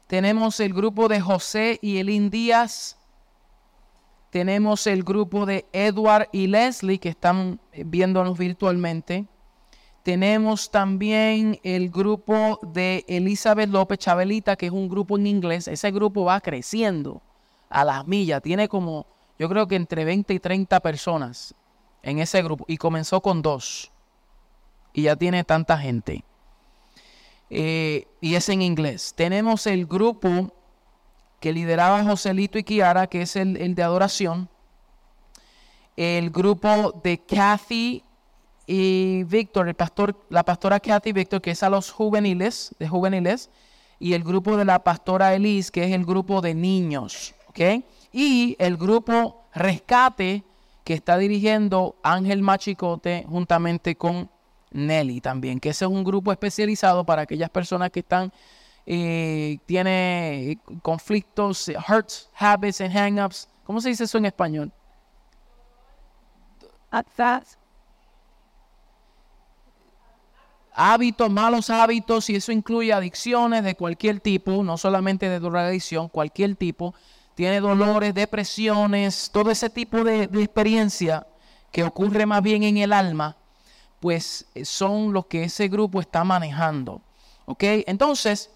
[0.08, 2.96] tenemos el grupo de José y Elín Díaz.
[4.30, 9.26] Tenemos el grupo de Edward y Leslie que están viéndonos virtualmente.
[10.02, 15.68] Tenemos también el grupo de Elizabeth López Chabelita, que es un grupo en inglés.
[15.68, 17.20] Ese grupo va creciendo
[17.68, 18.40] a las millas.
[18.40, 19.06] Tiene como,
[19.38, 21.54] yo creo que entre 20 y 30 personas
[22.02, 22.64] en ese grupo.
[22.66, 23.92] Y comenzó con dos.
[24.98, 26.24] Y ya tiene tanta gente.
[27.50, 29.14] Eh, y es en inglés.
[29.14, 30.52] Tenemos el grupo
[31.38, 34.48] que lideraba Joselito y Kiara, que es el, de adoración.
[35.96, 38.02] El grupo de Kathy
[38.66, 43.50] y Víctor, el pastor, la pastora Kathy Víctor, que es a los juveniles, de juveniles.
[44.00, 47.36] Y el grupo de la pastora Elise, que es el grupo de niños.
[48.10, 50.42] Y el grupo Rescate,
[50.82, 54.28] que está dirigiendo Ángel Machicote juntamente con
[54.70, 58.32] Nelly también, que ese es un grupo especializado para aquellas personas que están,
[58.86, 63.48] eh, tiene conflictos, hurts, habits and hang-ups.
[63.64, 64.72] ¿Cómo se dice eso en español?
[70.72, 76.54] Hábitos, malos hábitos, y eso incluye adicciones de cualquier tipo, no solamente de drogadicción, cualquier
[76.54, 76.94] tipo.
[77.34, 81.26] Tiene dolores, depresiones, todo ese tipo de experiencia
[81.72, 83.37] que ocurre más bien en el alma
[84.00, 87.00] pues eh, son los que ese grupo está manejando.
[87.46, 87.62] ¿Ok?
[87.86, 88.50] Entonces,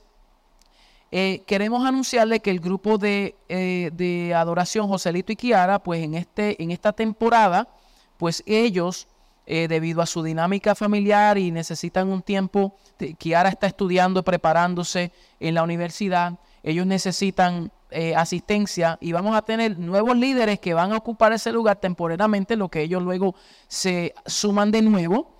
[1.11, 6.15] eh, queremos anunciarle que el grupo de, eh, de, adoración Joselito y Kiara, pues en,
[6.15, 7.69] este, en esta temporada,
[8.17, 9.09] pues ellos,
[9.45, 12.75] debido a su dinámica familiar y necesitan un tiempo,
[13.19, 19.79] Kiara está estudiando, preparándose en la universidad, ellos necesitan eh, asistencia y vamos a tener
[19.79, 23.35] nuevos líderes que van a ocupar ese lugar temporalmente, lo que ellos luego
[23.69, 25.37] se suman de nuevo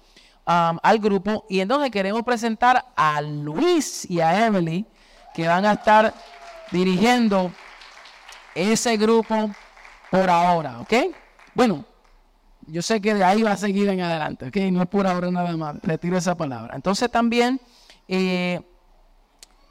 [0.47, 1.45] um, al grupo.
[1.49, 4.87] Y entonces queremos presentar a Luis y a Emily
[5.35, 6.15] que van a estar
[6.71, 7.51] dirigiendo
[8.55, 9.51] ese grupo
[10.11, 10.93] por ahora, ¿ok?
[11.55, 11.85] Bueno,
[12.67, 14.57] yo sé que de ahí va a seguir en adelante, ¿ok?
[14.71, 16.75] No es por ahora nada más, retiro esa palabra.
[16.77, 17.61] Entonces también
[18.09, 18.61] eh,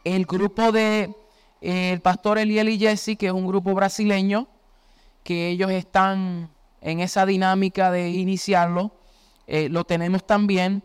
[0.03, 1.13] el grupo de
[1.61, 4.47] el pastor Eliel y Jesse, que es un grupo brasileño,
[5.23, 6.49] que ellos están
[6.81, 8.91] en esa dinámica de iniciarlo,
[9.47, 10.83] eh, lo tenemos también.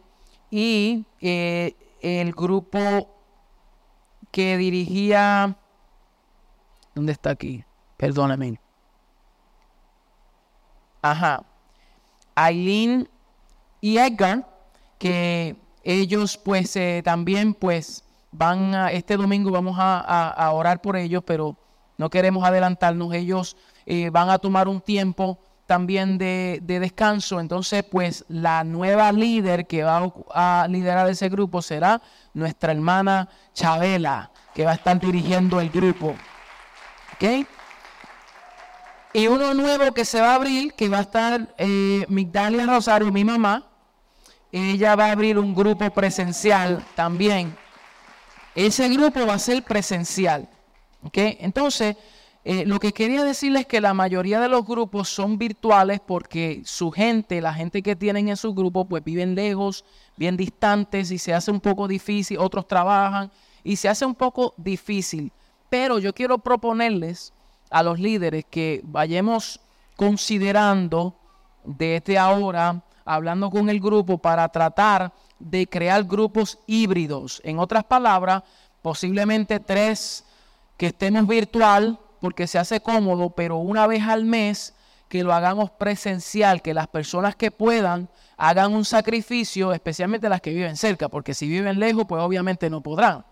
[0.51, 3.09] Y eh, el grupo
[4.31, 5.57] que dirigía,
[6.95, 7.65] ¿dónde está aquí?
[7.97, 8.61] Perdóname.
[11.01, 11.43] Ajá.
[12.35, 13.09] Aileen
[13.81, 14.47] y Edgar,
[14.99, 18.05] que ellos pues eh, también pues
[18.37, 21.57] van a, este domingo vamos a, orar por ellos, pero
[21.97, 23.13] no queremos adelantarnos.
[23.15, 23.57] Ellos
[23.87, 27.41] eh, van a tomar un tiempo también de, descanso.
[27.41, 32.03] Entonces, pues la nueva líder que va a, liderar ese grupo será
[32.35, 36.15] nuestra hermana Chabela, que va a estar dirigiendo el grupo.
[37.15, 37.47] ¿Ok?
[39.15, 43.11] Y uno nuevo que se va a abrir, que va a estar eh, Migdalia Rosario,
[43.11, 43.65] mi mamá.
[44.53, 47.57] Ella va a abrir un grupo presencial también
[48.57, 50.49] ese grupo va a ser presencial.
[51.13, 51.97] Entonces,
[52.43, 56.63] eh, lo que quería decirles es que la mayoría de los grupos son virtuales porque
[56.65, 59.85] su gente, la gente que tienen en su grupo, pues viven lejos,
[60.17, 63.31] bien distantes y se hace un poco difícil, otros trabajan
[63.63, 65.33] y se hace un poco difícil.
[65.69, 67.33] Pero yo quiero proponerles
[67.71, 69.61] a los líderes que vayamos
[69.97, 71.15] considerando
[71.65, 77.41] desde ahora, hablando con el grupo para tratar de crear grupos híbridos.
[77.45, 78.43] En otras palabras,
[78.83, 80.25] posiblemente tres
[80.77, 84.75] que estemos virtual porque se hace cómodo, pero una vez al mes
[85.09, 90.53] que lo hagamos presencial, que las personas que puedan hagan un sacrificio, especialmente las que
[90.53, 93.25] viven cerca, porque si viven lejos, pues obviamente no podrán.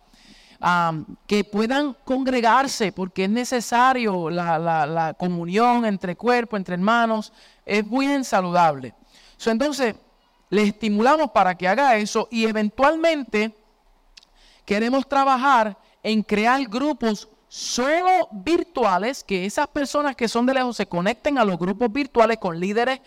[1.26, 7.32] que puedan congregarse, porque es necesario la, la, comunión entre cuerpo, entre hermanos,
[7.66, 8.94] es bien saludable.
[9.44, 9.97] entonces,
[10.50, 13.54] les estimulamos para que haga eso y eventualmente
[14.64, 20.86] queremos trabajar en crear grupos solo virtuales, que esas personas que son de lejos se
[20.86, 23.00] conecten a los grupos virtuales con líderes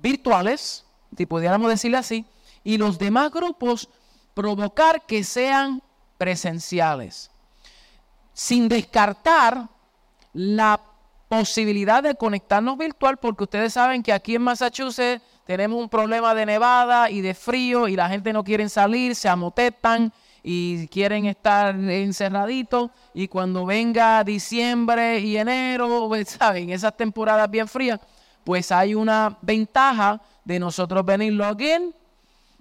[0.00, 0.86] virtuales,
[1.16, 2.24] si pudiéramos decirle así,
[2.62, 3.88] y los demás grupos
[4.34, 5.82] provocar que sean
[6.16, 7.30] presenciales,
[8.32, 9.68] sin descartar
[10.32, 10.80] la
[11.28, 16.44] posibilidad de conectarnos virtual, porque ustedes saben que aquí en Massachusetts tenemos un problema de
[16.44, 20.12] nevada y de frío y la gente no quiere salir, se amotetan
[20.42, 26.68] y quieren estar encerraditos y cuando venga diciembre y enero, pues, ¿saben?
[26.68, 27.98] Esas temporadas bien frías,
[28.44, 31.94] pues hay una ventaja de nosotros venir login.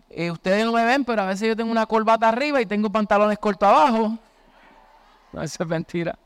[0.10, 2.90] Eh, ustedes no me ven, pero a veces yo tengo una corbata arriba y tengo
[2.90, 4.18] pantalones cortos abajo.
[5.34, 6.18] No, eso es mentira.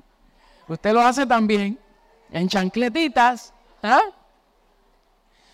[0.67, 1.79] Usted lo hace también
[2.31, 3.51] en chancletitas.
[3.81, 3.99] ¿ah?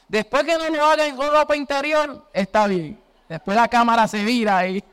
[0.07, 2.99] Después que no lo hagan con ropa interior, está bien.
[3.27, 4.83] Después la cámara se vira y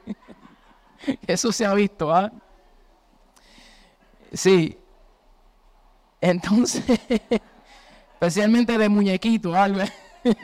[1.27, 2.13] eso se ha visto.
[2.13, 2.33] ¿ah?
[4.33, 4.77] Sí.
[6.21, 6.83] Entonces,
[8.15, 9.93] especialmente de muñequito, Albert.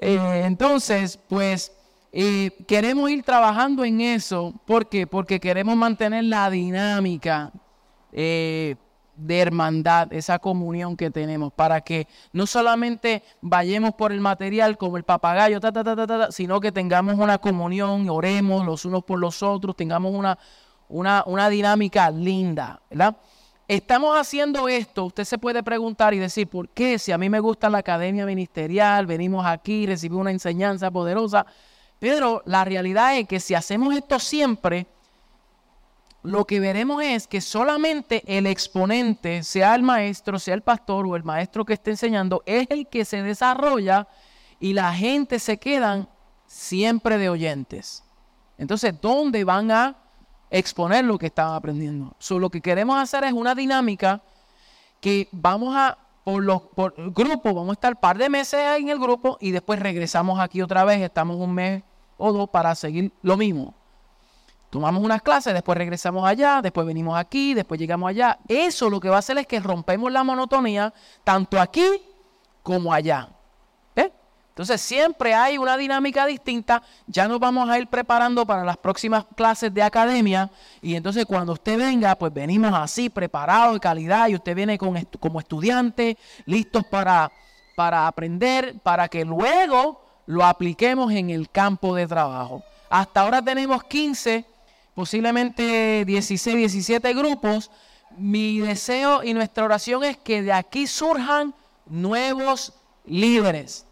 [0.00, 1.72] Eh, entonces, pues
[2.12, 4.54] eh, queremos ir trabajando en eso.
[4.64, 5.08] ¿Por qué?
[5.08, 7.50] Porque queremos mantener la dinámica
[8.12, 8.76] eh,
[9.18, 14.96] de hermandad, esa comunión que tenemos, para que no solamente vayamos por el material como
[14.96, 15.60] el papagayo,
[16.30, 20.38] sino que tengamos una comunión, oremos los unos por los otros, tengamos una,
[20.88, 23.16] una, una dinámica linda, ¿verdad?
[23.66, 26.98] Estamos haciendo esto, usted se puede preguntar y decir, ¿por qué?
[26.98, 31.44] Si a mí me gusta la academia ministerial, venimos aquí, recibimos una enseñanza poderosa,
[31.98, 34.86] pero la realidad es que si hacemos esto siempre,
[36.22, 41.16] lo que veremos es que solamente el exponente, sea el maestro, sea el pastor o
[41.16, 44.08] el maestro que esté enseñando, es el que se desarrolla
[44.60, 46.08] y la gente se quedan
[46.46, 48.04] siempre de oyentes.
[48.56, 49.96] Entonces, ¿dónde van a
[50.50, 52.14] exponer lo que están aprendiendo.
[52.18, 54.22] So, lo que queremos hacer es una dinámica
[55.00, 58.88] que vamos a, por los por grupo, vamos a estar un par de meses en
[58.88, 61.82] el grupo y después regresamos aquí otra vez, estamos un mes
[62.16, 63.74] o dos para seguir lo mismo.
[64.70, 68.38] Tomamos unas clases, después regresamos allá, después venimos aquí, después llegamos allá.
[68.48, 70.92] Eso lo que va a hacer es que rompemos la monotonía
[71.24, 71.86] tanto aquí
[72.62, 73.28] como allá.
[74.58, 79.24] Entonces siempre hay una dinámica distinta, ya nos vamos a ir preparando para las próximas
[79.36, 80.50] clases de academia
[80.82, 85.00] y entonces cuando usted venga, pues venimos así, preparados de calidad y usted viene con
[85.20, 87.30] como estudiante, listos para,
[87.76, 92.64] para aprender, para que luego lo apliquemos en el campo de trabajo.
[92.90, 94.44] Hasta ahora tenemos 15,
[94.98, 97.70] posiblemente 16, 17 grupos.
[98.16, 101.54] Mi deseo y nuestra oración es que de aquí surjan
[101.86, 102.72] nuevos
[103.06, 103.86] líderes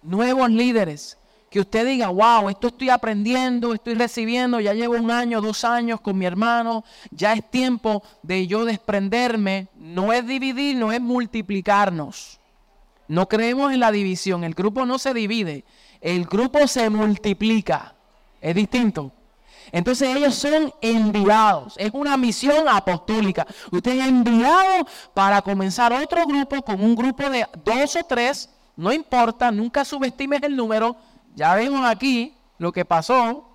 [0.00, 1.18] nuevos líderes.
[1.50, 6.00] Que usted diga, wow, esto estoy aprendiendo, estoy recibiendo, ya llevo un año, dos años
[6.00, 9.68] con mi hermano, ya es tiempo de yo desprenderme.
[9.76, 12.40] No es dividir, no es multiplicarnos.
[13.08, 15.66] No creemos en la división, el grupo no se divide,
[16.00, 17.94] el grupo se multiplica.
[18.40, 19.12] Es distinto.
[19.72, 21.74] Entonces ellos son enviados.
[21.78, 23.46] Es una misión apostólica.
[23.72, 28.92] Usted es enviado para comenzar otro grupo con un grupo de dos o tres no
[28.92, 30.96] importa, nunca subestimes el número.
[31.34, 33.48] Ya vemos aquí lo que pasó,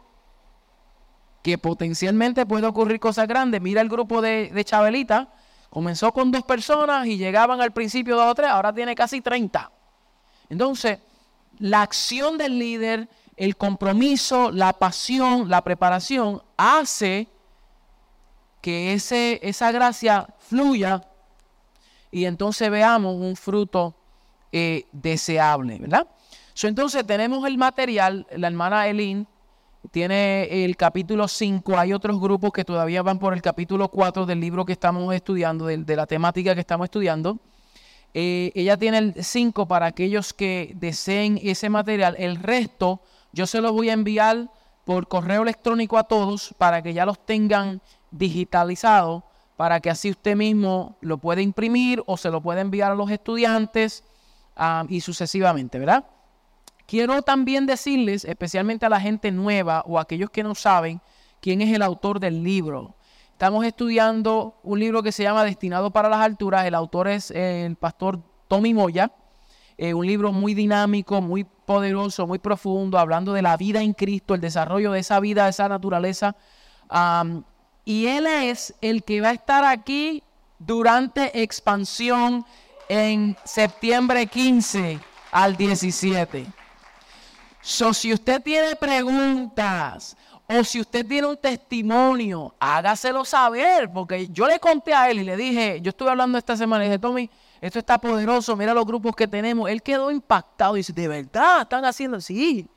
[1.41, 3.61] que potencialmente puede ocurrir cosas grandes.
[3.61, 5.29] Mira el grupo de, Chabelita,
[5.69, 9.71] comenzó con dos personas y llegaban al principio dos o tres, ahora tiene casi 30.
[10.49, 10.99] Entonces,
[11.59, 17.27] la acción del líder, el compromiso, la pasión, la preparación, hace
[18.61, 21.07] que ese, esa gracia fluya
[22.11, 23.95] y entonces veamos un fruto
[24.51, 26.07] eh, deseable, ¿verdad?
[26.63, 29.27] entonces tenemos el material, la hermana Elin
[29.91, 34.39] tiene el capítulo 5, hay otros grupos que todavía van por el capítulo 4 del
[34.39, 37.37] libro que estamos estudiando, de, la temática que estamos estudiando.
[38.13, 42.15] Eh, ella tiene el 5 para aquellos que deseen ese material.
[42.17, 43.01] El resto
[43.31, 44.49] yo se los voy a enviar
[44.85, 47.81] por correo electrónico a todos para que ya los tengan
[48.11, 49.23] digitalizados
[49.57, 53.09] para que así usted mismo lo pueda imprimir o se lo pueda enviar a los
[53.09, 54.03] estudiantes
[54.55, 56.05] ah, y sucesivamente, ¿verdad?
[56.85, 61.01] Quiero también decirles, especialmente a la gente nueva o a aquellos que no saben,
[61.41, 62.95] quién es el autor del libro.
[63.31, 66.65] Estamos estudiando un libro que se llama Destinado para las Alturas.
[66.65, 69.11] El autor es el pastor Tommy Moya.
[69.77, 74.33] Eh, un libro muy dinámico, muy poderoso, muy profundo, hablando de la vida en Cristo,
[74.33, 76.35] el desarrollo de esa vida, de esa naturaleza.
[77.85, 80.23] y él es el que va a estar aquí
[80.59, 82.45] durante expansión
[82.89, 84.99] en septiembre 15
[85.31, 86.47] al 17.
[87.61, 90.15] So, si usted tiene preguntas
[90.47, 95.23] o si usted tiene un testimonio, hágaselo saber, porque yo le conté a él y
[95.23, 97.29] le dije, yo estuve hablando esta semana y dije, Tommy,
[97.61, 99.69] esto está poderoso, mira los grupos que tenemos.
[99.69, 102.67] Él quedó impactado y dice, de verdad, están haciendo, sí,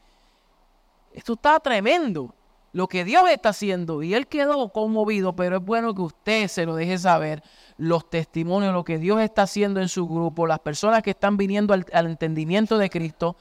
[1.12, 2.34] esto está tremendo,
[2.72, 4.02] lo que Dios está haciendo.
[4.02, 7.42] Y él quedó conmovido, pero es bueno que usted se lo deje saber,
[7.76, 11.74] los testimonios, lo que Dios está haciendo en su grupo, las personas que están viniendo
[11.74, 13.36] al, entendimiento de Cristo,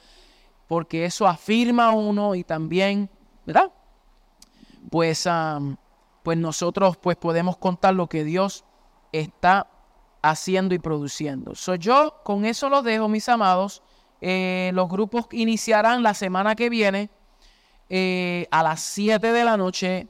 [0.67, 3.09] porque eso afirma a uno y también,
[3.45, 3.71] ¿verdad?
[4.89, 5.27] Pues,
[6.23, 8.65] pues nosotros pues podemos contar lo que Dios
[9.11, 9.67] está
[10.21, 11.55] haciendo y produciendo.
[11.55, 13.81] Soy yo con eso lo dejo, mis amados.
[14.21, 17.09] Eh, los grupos iniciarán la semana que viene
[17.89, 20.07] eh, a las 7 de la noche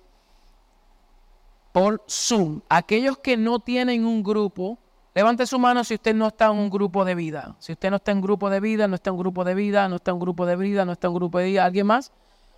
[1.72, 2.61] por Zoom.
[2.69, 4.80] Aquellos que no tienen un grupo,
[5.14, 7.56] levante su mano si usted no está en un grupo de vida.
[7.60, 9.95] Si usted no está en grupo de vida, no está en grupo de vida, no
[9.98, 11.65] está en grupo de vida, no está en grupo de vida.
[11.65, 12.11] ¿Alguien más?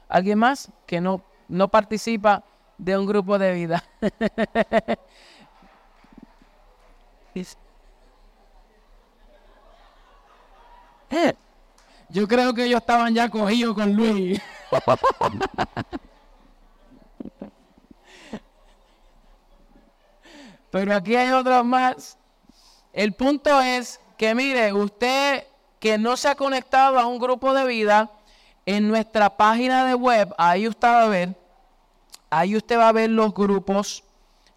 [0.08, 2.44] ¿Alguien más que no, no participa
[2.78, 3.84] de un grupo de vida?
[11.10, 11.34] Eh,
[12.10, 14.42] yo creo que ellos estaban ya cogidos con Luis.
[20.72, 22.18] Pero aquí hay otros más.
[22.94, 25.46] El punto es que mire, usted
[25.80, 28.12] que no se ha conectado a un grupo de vida,
[28.66, 31.36] en nuestra página de web, ahí usted va a ver,
[32.30, 34.04] ahí usted va a ver los grupos,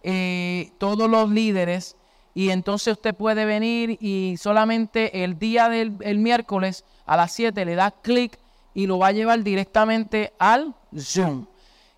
[0.03, 1.97] eh, todos los líderes
[2.35, 7.77] y entonces usted puede venir y solamente el día del miércoles a las 7 le
[7.77, 8.39] da clic
[8.75, 11.47] y lo va a llevar directamente al Zoom.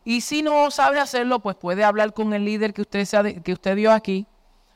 [0.05, 3.75] Y si no sabe hacerlo, pues puede hablar con el líder que usted, que usted
[3.75, 4.27] vio aquí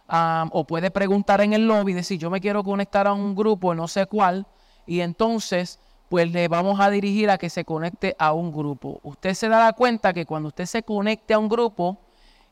[0.08, 3.86] o puede preguntar en el lobby, decir yo me quiero conectar a un grupo, no
[3.86, 4.46] sé cuál,
[4.86, 5.78] y entonces
[6.08, 8.98] pues le vamos a dirigir a que se conecte a un grupo.
[9.04, 11.98] Usted se dará cuenta que cuando usted se conecte a un grupo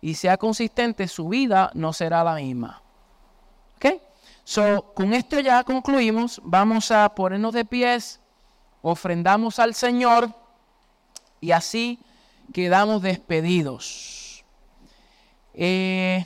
[0.01, 2.83] y sea consistente, su vida no será la misma.
[4.49, 6.41] So, con esto ya concluimos.
[6.43, 8.19] Vamos a ponernos de pies,
[8.81, 10.31] ofrendamos al Señor
[11.39, 11.99] y así
[12.55, 14.43] quedamos despedidos.
[15.53, 16.25] Eh,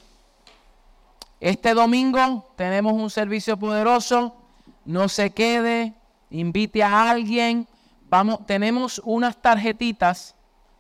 [1.41, 4.37] este domingo tenemos un servicio poderoso.
[4.85, 5.93] No se quede,
[6.31, 7.67] invite a alguien.
[8.09, 10.37] Vamos, tenemos unas tarjetitas,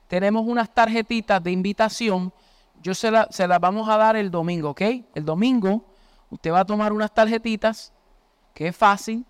[0.06, 2.32] tenemos unas tarjetitas de invitación.
[2.80, 4.82] Yo se, se las vamos a dar el domingo, ¿ok?
[5.16, 5.91] El domingo
[6.32, 7.92] Usted va a tomar unas tarjetitas,
[8.54, 9.26] que es fácil,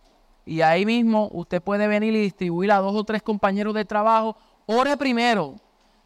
[0.46, 4.36] y ahí mismo usted puede venir y distribuir a dos o tres compañeros de trabajo.
[4.66, 5.56] Ore primero,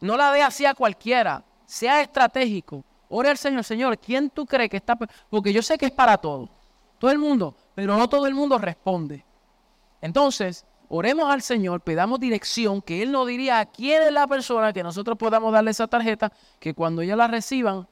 [0.01, 2.83] no la dé así a cualquiera, sea estratégico.
[3.09, 4.97] Ore al Señor, Señor, ¿quién tú crees que está?
[5.29, 6.49] Porque yo sé que es para todo,
[6.97, 9.23] todo el mundo, pero no todo el mundo responde.
[10.01, 14.73] Entonces, oremos al Señor, pedamos dirección, que Él nos diría a quién es la persona
[14.73, 17.87] que nosotros podamos darle esa tarjeta, que cuando ya la reciban,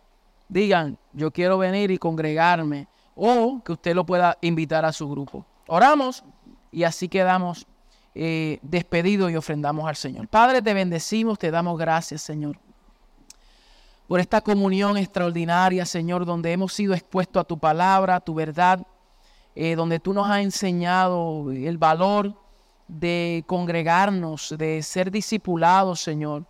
[0.50, 5.46] digan, yo quiero venir y congregarme o que usted lo pueda invitar a su grupo.
[5.68, 6.24] Oramos
[6.72, 7.66] y así quedamos
[8.14, 10.28] eh, despedidos y ofrendamos al Señor.
[10.28, 12.58] Padre, te bendecimos, te damos gracias, Señor,
[14.08, 18.86] por esta comunión extraordinaria, Señor, donde hemos sido expuestos a tu palabra, a tu verdad,
[19.56, 22.36] eh, donde tú nos has enseñado el valor
[22.88, 26.46] de congregarnos, de ser discipulados, Señor.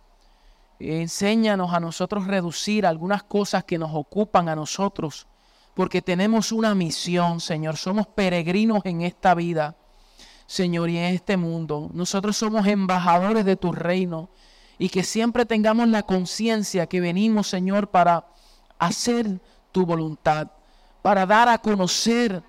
[0.78, 5.26] Enséñanos a nosotros reducir algunas cosas que nos ocupan a nosotros
[5.76, 7.76] porque tenemos una misión, Señor.
[7.76, 9.76] Somos peregrinos en esta vida,
[10.46, 11.90] Señor, y en este mundo.
[11.92, 14.30] Nosotros somos embajadores de tu reino
[14.78, 18.26] y que siempre tengamos la conciencia que venimos, Señor, para
[18.78, 19.38] hacer
[19.70, 20.50] tu voluntad,
[21.02, 22.42] para dar a conocer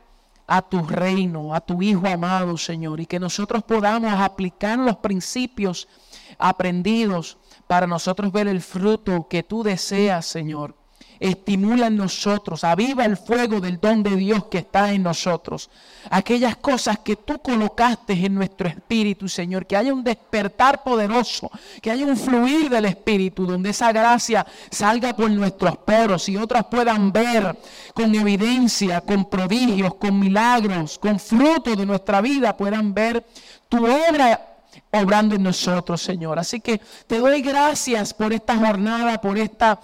[0.48, 5.90] a tu reino, a tu Hijo amado, Señor, y que nosotros podamos aplicar los principios
[6.38, 7.38] aprendidos
[7.68, 10.77] para nosotros ver el fruto que tú deseas, Señor
[11.20, 15.70] estimula en nosotros, aviva el fuego del don de Dios que está en nosotros.
[16.10, 21.50] Aquellas cosas que tú colocaste en nuestro espíritu, Señor, que haya un despertar poderoso,
[21.82, 26.66] que haya un fluir del espíritu, donde esa gracia salga por nuestros poros y otras
[26.66, 27.58] puedan ver
[27.94, 33.26] con evidencia, con prodigios, con milagros, con fruto de nuestra vida, puedan ver
[33.70, 34.58] tu obra
[34.92, 36.40] obrando en nosotros, Señor.
[36.40, 39.80] Así que te doy gracias por esta jornada, por esta,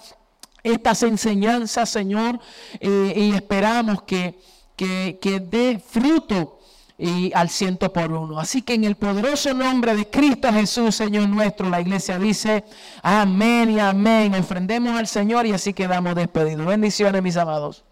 [0.64, 2.40] estas enseñanzas, Señor,
[2.80, 4.38] eh, y esperamos que,
[4.74, 6.58] que, que dé fruto
[6.98, 8.38] y al ciento por uno.
[8.38, 12.64] Así que en el poderoso nombre de Cristo Jesús, Señor nuestro, la iglesia dice
[13.02, 14.34] amén y amén.
[14.34, 16.66] Ofrendemos al Señor y así quedamos despedidos.
[16.66, 17.84] Bendiciones, mis amados.